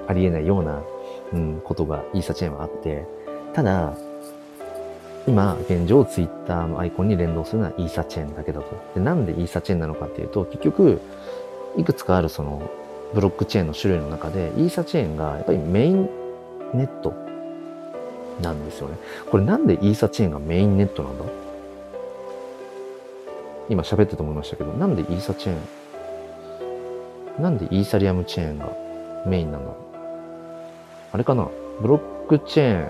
[0.09, 0.83] ありえないような、
[1.33, 3.07] うん、ことがイーサチェーンはあって、
[3.53, 3.95] ただ、
[5.27, 8.67] 今、現状、ツイッターのアイコンに連動するのはイーサチェーンだけだと。
[8.95, 11.01] で、なんでイーサチェーンなのかっていうと、結局、
[11.77, 12.69] いくつかあるその、
[13.15, 16.09] ブロックチェーンの種類の中で、イーサチェーンがやっぱりメイン
[16.75, 17.15] ネット
[18.41, 18.97] なんですよね。
[19.31, 21.25] これなんでイーサチェーンがメインネットなんだ？
[23.69, 25.57] 今喋ってて思いましたけど、なんでイーサチェー
[27.39, 28.73] ン、なんでイーサリアムチェーンが
[29.27, 29.69] メインなんだ？
[29.69, 29.92] ろう。
[31.13, 31.47] あれかな？
[31.83, 32.89] ブロックチェ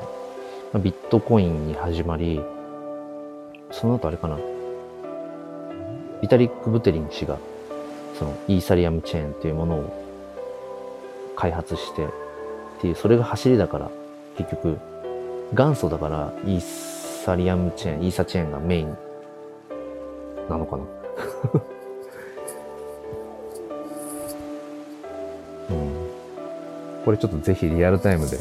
[0.73, 2.41] ーン、ビットコインに始まり、
[3.73, 4.39] その後あれかな？
[6.21, 7.37] ビタリック・ブテリン氏が、
[8.17, 12.09] そのイーサリアムチェーンっていうものを開発してっ
[12.81, 13.91] ていう、それが走りだから、
[14.39, 14.79] 結局、
[15.53, 16.61] 元祖だからイー
[17.25, 18.97] サリアムチェーン、イーサチェーンがメイン
[20.49, 20.85] なのかな？
[27.05, 28.37] これちょっとぜひリアルタイムで、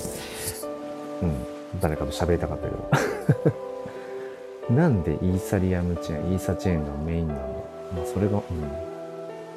[1.21, 1.35] うん、
[1.79, 2.89] 誰かと喋りたかったけど。
[4.75, 7.43] なんでイーサリアムチェーン、イーサチェーンがメインなんだ？
[7.95, 8.43] まあ、それが、うん。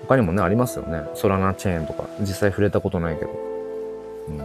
[0.09, 1.05] 他にもね、ありますよね。
[1.15, 3.31] ソラナチェーンとか、実際触れたことないけど。
[4.29, 4.39] うん。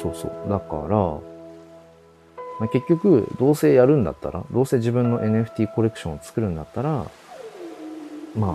[0.00, 0.32] そうそう。
[0.48, 0.96] だから、
[2.60, 7.06] まあ、結局、どうせやるんだったら、どうせ自分の NFT コレクションを作るんだったら、
[8.34, 8.54] まあ、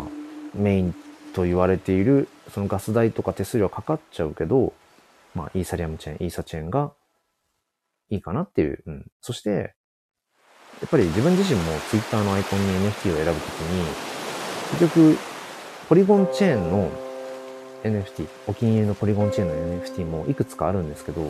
[0.55, 0.95] メイン
[1.34, 4.73] と言われている、そのガス代とか手数料かかっちゃうけど、
[5.34, 6.93] まあ、イーサリアムチェーン、イーサチェーンが
[8.09, 8.84] いいかなっていう。
[8.86, 9.05] うん。
[9.21, 9.75] そして、
[10.82, 13.86] やっぱり自分自身も Twitter のアイコンに NFT を選ぶときに、
[14.79, 15.17] 結局、
[15.88, 16.89] ポリゴンチェーンの
[17.84, 21.21] NFT、お気に入りのポリゴンチェーンの NFT もいくつかあるんですけど、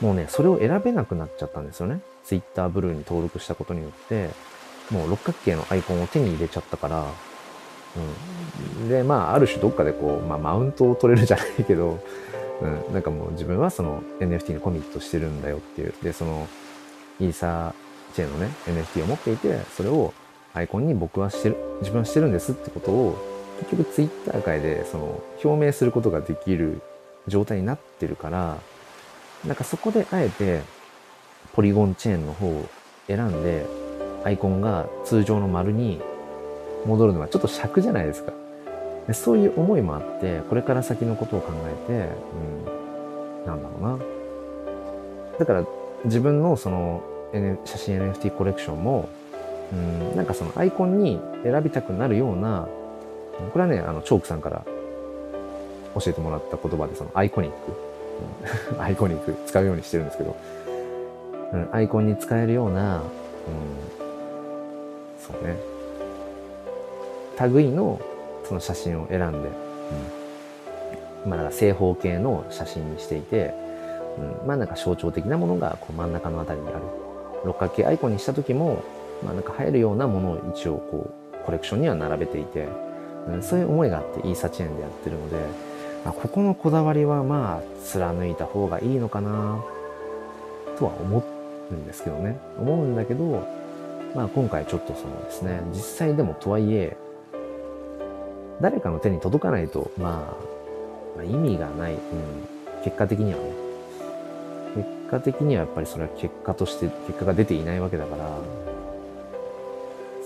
[0.00, 2.00] もうね、それを選べなくなっちゃったんですよね。
[2.24, 4.30] Twitter ブルーに登録したことによって、
[4.90, 7.06] もう六角形のアイコンを手に入れちゃったから、
[7.96, 8.88] うん。
[8.88, 11.98] で、まあ、ある種どっかでこう、まあ、マウントを取れるじゃないけど、
[12.62, 15.94] うん、なんかもう自分はその NFT にコミットしてるんだよっていう。
[16.02, 16.48] で、その、
[17.20, 20.12] イーサーチェーンのね、NFT を持っていて、それを
[20.54, 26.80] アイコンに僕はしてる、自分はしてるんですってことを、結局 Twitter 界でその表明することができる
[27.28, 28.58] 状態になってるから、
[29.46, 30.62] なんかそこであえて
[31.52, 32.68] ポリゴンチェーンの方を
[33.06, 33.66] 選んで、
[34.24, 36.00] アイコンが通常の丸に
[36.84, 38.32] 戻るのはちょっと尺じゃないですか。
[39.06, 42.08] でそういう思いもあって、これから先のことを考えて、
[43.40, 44.04] うん、なんだろうな。
[45.38, 45.64] だから
[46.04, 49.08] 自分のその N、写真 NFT コレクションも、
[49.72, 52.68] うん、なんかそのアイコンに選びたくなるような、
[53.52, 54.64] これはね、あの、チョークさんから
[55.94, 60.36] 教えてもらった言葉で、そのアイコニック、 アイコニック使うようにしてるんですけど、
[61.52, 63.02] うん、アイコンに使えるような、うん、
[65.18, 65.56] そうね、
[67.52, 68.00] 類の
[68.44, 69.50] その写真を選んで、
[71.24, 73.54] うん、まあ、だか正方形の写真にしていて、
[74.42, 76.78] うん、まあなんか象徴的なものがこう真ん中のあたりにある。
[77.44, 78.82] 六角形アイコンにした時も、
[79.22, 82.68] まあなんか入るようなものを一応こう、コレクションには並べていて、
[83.28, 85.36] うん、そういう思いがあってイーサチェーンでやってるので、
[86.04, 89.62] まあ、ここのこだわりはまあ貫いた方がいいのかな
[90.78, 91.24] とは思
[91.70, 92.38] うんですけどね。
[92.58, 93.46] 思うんだけど、
[94.14, 96.96] まあ今回ちょっとそのですね、実際でもとはいえ、
[98.60, 100.36] 誰かの手に届かないと、ま
[101.16, 102.00] あ、まあ、意味がない、うん、
[102.82, 103.44] 結果的にはね。
[104.74, 108.28] 結果的にはやっぱりそれは結果として結果が出ていないわけだから、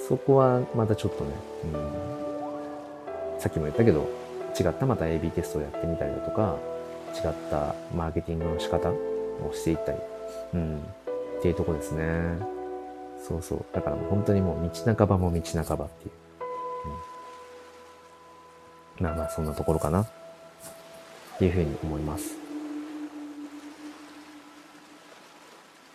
[0.08, 1.30] そこはまたちょっとね、
[3.36, 4.08] うん、さっきも言ったけど、
[4.58, 6.56] 違ったまた AB テストをやってみたりだとか、
[7.14, 8.94] 違ったマーケティングの仕方を
[9.52, 9.98] していったり、
[10.54, 10.78] うん、
[11.38, 12.38] っていうとこですね。
[13.22, 13.64] そうそう。
[13.72, 16.10] だからもう本当にもう道半ばも道半ばっていう。
[19.00, 20.02] まあまあそんなところかな。
[20.02, 20.06] っ
[21.38, 22.36] ていうふうに思います。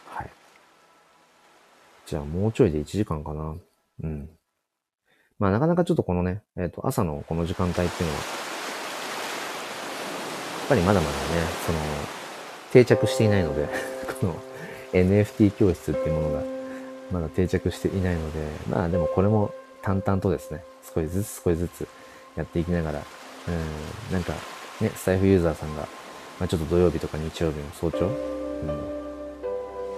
[0.07, 0.29] はい
[2.05, 3.55] じゃあもうちょいで1時間かな。
[4.03, 4.29] うん。
[5.39, 8.19] まあなかなかちょっとこのね、えっ、ー、と、朝のこの時間帯っていうのは、や
[10.65, 11.17] っぱりまだまだね、
[11.65, 11.79] その、
[12.71, 13.67] 定着していないので
[14.19, 14.35] この
[14.93, 16.43] NFT 教室っていうものが
[17.11, 18.39] まだ定着していないので、
[18.69, 20.63] まあでもこれも淡々とですね、
[20.95, 21.87] 少しずつ少しずつ
[22.35, 24.33] やっていきながら、うん、なんか
[24.81, 25.81] ね、スタイフユーザーさんが、
[26.39, 28.13] まあ、ちょっと土曜日とか日曜日の早朝、うん、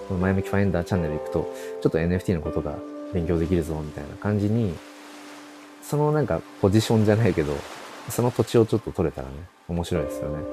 [0.07, 2.75] この前向きファインダーチャンネル行くと、ちょっと NFT のことが
[3.13, 4.75] 勉強できるぞ、みたいな感じに、
[5.81, 7.55] そのなんかポジションじゃないけど、
[8.09, 9.33] その土地をちょっと取れたらね、
[9.67, 10.43] 面白いですよね。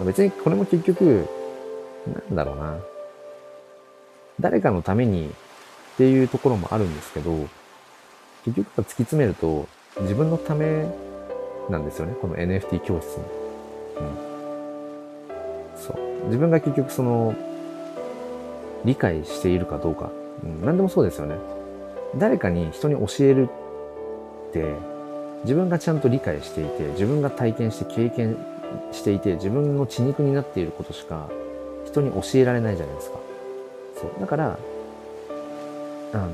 [0.00, 0.06] うん。
[0.06, 1.26] 別にこれも結局、
[2.30, 2.78] なんだろうな。
[4.38, 5.30] 誰かのためにっ
[5.96, 7.48] ていうところもあるんですけど、
[8.44, 9.66] 結局突き詰めると
[10.00, 10.86] 自分のため
[11.70, 12.14] なんですよね。
[12.20, 13.24] この NFT 教室に。
[13.96, 14.16] うん。
[15.76, 16.26] そう。
[16.26, 17.34] 自分が結局その
[18.84, 20.10] 理解しているかどうか。
[20.44, 21.36] うん、何でもそうですよね。
[22.16, 23.48] 誰かに人に教える
[24.50, 24.74] って、
[25.42, 28.36] 自分がちゃんと理解していて、自分が体験して経験
[28.92, 31.28] していて、自分の血肉になっていることしか
[31.86, 33.18] 人に教えられないじゃないですか。
[34.00, 34.10] そう。
[34.20, 34.58] だから、
[36.12, 36.28] あの、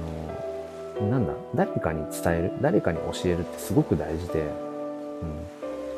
[1.10, 4.40] なんだ、誰かに伝える、誰かに教えるってすごく大事で、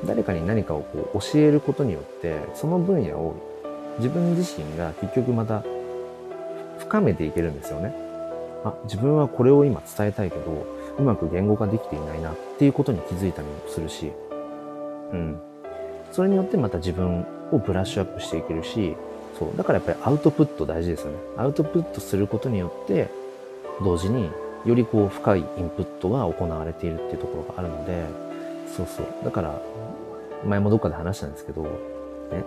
[0.02, 3.34] うん、誰かに何かをこう教えることによって、その分野を
[3.98, 5.62] 自分自身が結局また
[6.78, 7.94] 深めていけるんですよね。
[8.64, 10.66] あ、自分はこれを今伝えたいけど、
[10.98, 14.10] うまく言語化できていないなっていうことに気づいたりもするし、
[15.12, 15.38] うん。
[16.12, 18.96] それによってまた自分をブラッシュアップしていけるし、
[19.38, 19.56] そう。
[19.56, 21.18] だからやっぱりアウトプット大事ですよね。
[21.36, 23.08] アウトプットすることによって、
[23.82, 24.30] 同時に
[24.64, 28.06] よりこう深いインプットが行われているっていうところがあるので、
[28.76, 29.06] そうそう。
[29.24, 29.60] だから、
[30.44, 31.68] 前もどっかで話したんですけど、ね、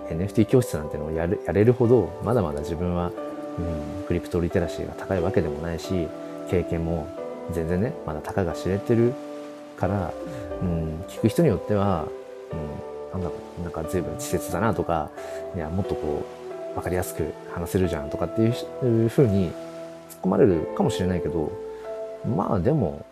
[0.09, 3.11] NFT 教室なんてのをやるやれるほど、まだまだ自分は、
[3.57, 6.07] うん、クリプトリテラシーが高いわけでもないし、
[6.49, 7.07] 経験も
[7.51, 9.13] 全然ね、まだたかが知れてる
[9.77, 10.13] から、
[10.61, 12.07] うん、聞く人によっては、
[13.13, 15.11] うん、なんだ、なんか随分稚拙だなとか、
[15.55, 16.25] いや、もっとこ
[16.73, 19.53] う、わかりやすく話せるじゃんとかっていうふうに突っ
[20.23, 21.51] 込まれるかもしれないけど、
[22.25, 23.05] まあでも、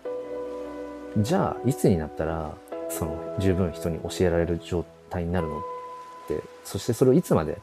[1.18, 2.56] じゃあ、いつになったら、
[2.90, 5.62] その、十分人に教えられる状態になるのっ
[6.28, 7.58] て、そしてそれをいつまで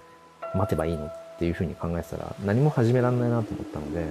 [0.55, 4.07] 待てばいいのっていうふうに考えてたら、何も始めらんないなと思ったので、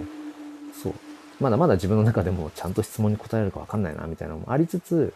[0.83, 0.93] そう。
[1.39, 5.13] まだまだ自分の中でもちゃんと質問に答えるかわかんないな、みたいなのもありつつ、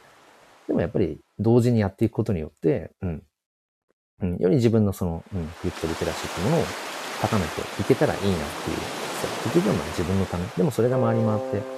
[0.67, 3.23] でもやっぱり同時にやっていくことによって、うん。
[4.21, 6.65] うん、より自分のその、うん、クリプトリテラシーっていうものを
[7.21, 8.77] 高めていけたらいいなっていう。
[9.21, 9.29] そう。
[9.43, 10.45] 結局はまあ自分のため。
[10.57, 11.74] でもそれが回り回って、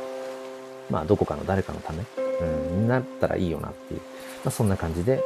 [0.90, 2.04] まあどこかの誰かのため、
[2.42, 4.02] うん、になったらいいよなっていう。
[4.44, 5.18] まあそんな感じで、え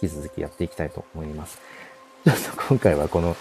[0.00, 1.60] ー、引き続きやっていきたいと思います。
[2.24, 3.36] ちょっと今回はこの、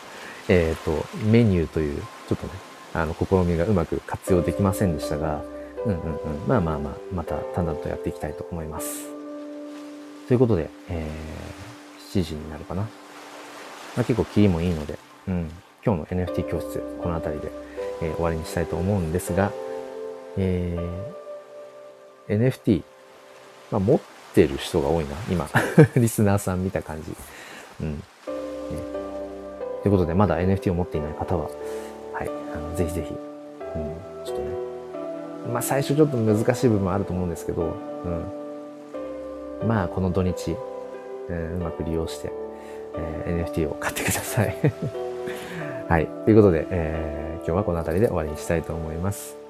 [0.47, 2.53] えっ、ー、と、メニューという、ちょっとね、
[2.93, 5.43] あの、試みがうまく活用できませんでしたが、
[5.85, 6.47] うんうんうん。
[6.47, 9.07] まあまあまあ、また淡々とやっていきたいと思います。
[10.27, 12.83] ということで、えー、7時になるかな。
[12.83, 12.87] ま
[13.97, 15.51] あ、結構キーもいいので、うん。
[15.85, 17.51] 今日の NFT 教室、この辺りで、
[18.01, 19.51] えー、終わりにしたいと思うんですが、
[20.37, 22.83] えー、NFT、
[23.71, 23.99] まあ、持っ
[24.33, 25.47] てる人が多いな、今。
[25.97, 27.15] リスナーさん見た感じ。
[27.81, 27.93] うん。
[27.95, 28.01] ね、
[29.83, 31.49] ということで、まだ NFT を持っていない方は、
[32.13, 34.49] はい、あのぜひぜひ、うん、ちょっとね、
[35.53, 37.73] まあ最初ちょっと難しい部分あると思うんですけど、
[39.61, 40.55] うん、まあこの土日、
[41.29, 42.31] うん、うまく利用して、
[42.95, 44.55] えー、NFT を買ってください。
[45.87, 46.07] はい。
[46.25, 49.46] ということで、えー、今日はこの辺りで終わりにしたいと思います。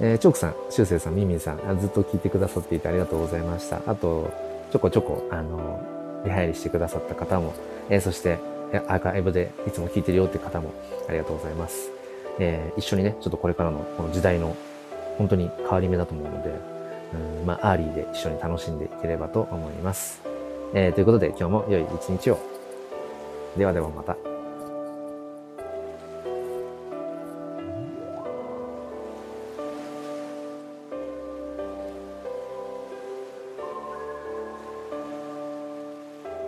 [0.00, 3.80] えー、チョークさん、シュウセイさん、ミミンさん、ずっと聞いてくださっていてありがとうございました。
[3.86, 4.30] あと、
[4.70, 5.80] ちょこちょこ、あの、
[6.24, 7.54] 出入りしてくださった方も、
[7.88, 8.38] えー、そして、
[8.86, 10.72] アーカイブでいつも聞いてるよって方も
[11.08, 11.90] ありがとうございます。
[12.38, 14.56] えー、一緒にね、ちょっとこれからのこの時代の
[15.16, 16.50] 本当に変わり目だと思うので、
[17.40, 20.20] うんまあ、アーリーで一緒に楽しんでいければと思います。
[20.74, 22.38] えー、ということで今日も良い一日を。
[23.56, 24.37] ではではまた。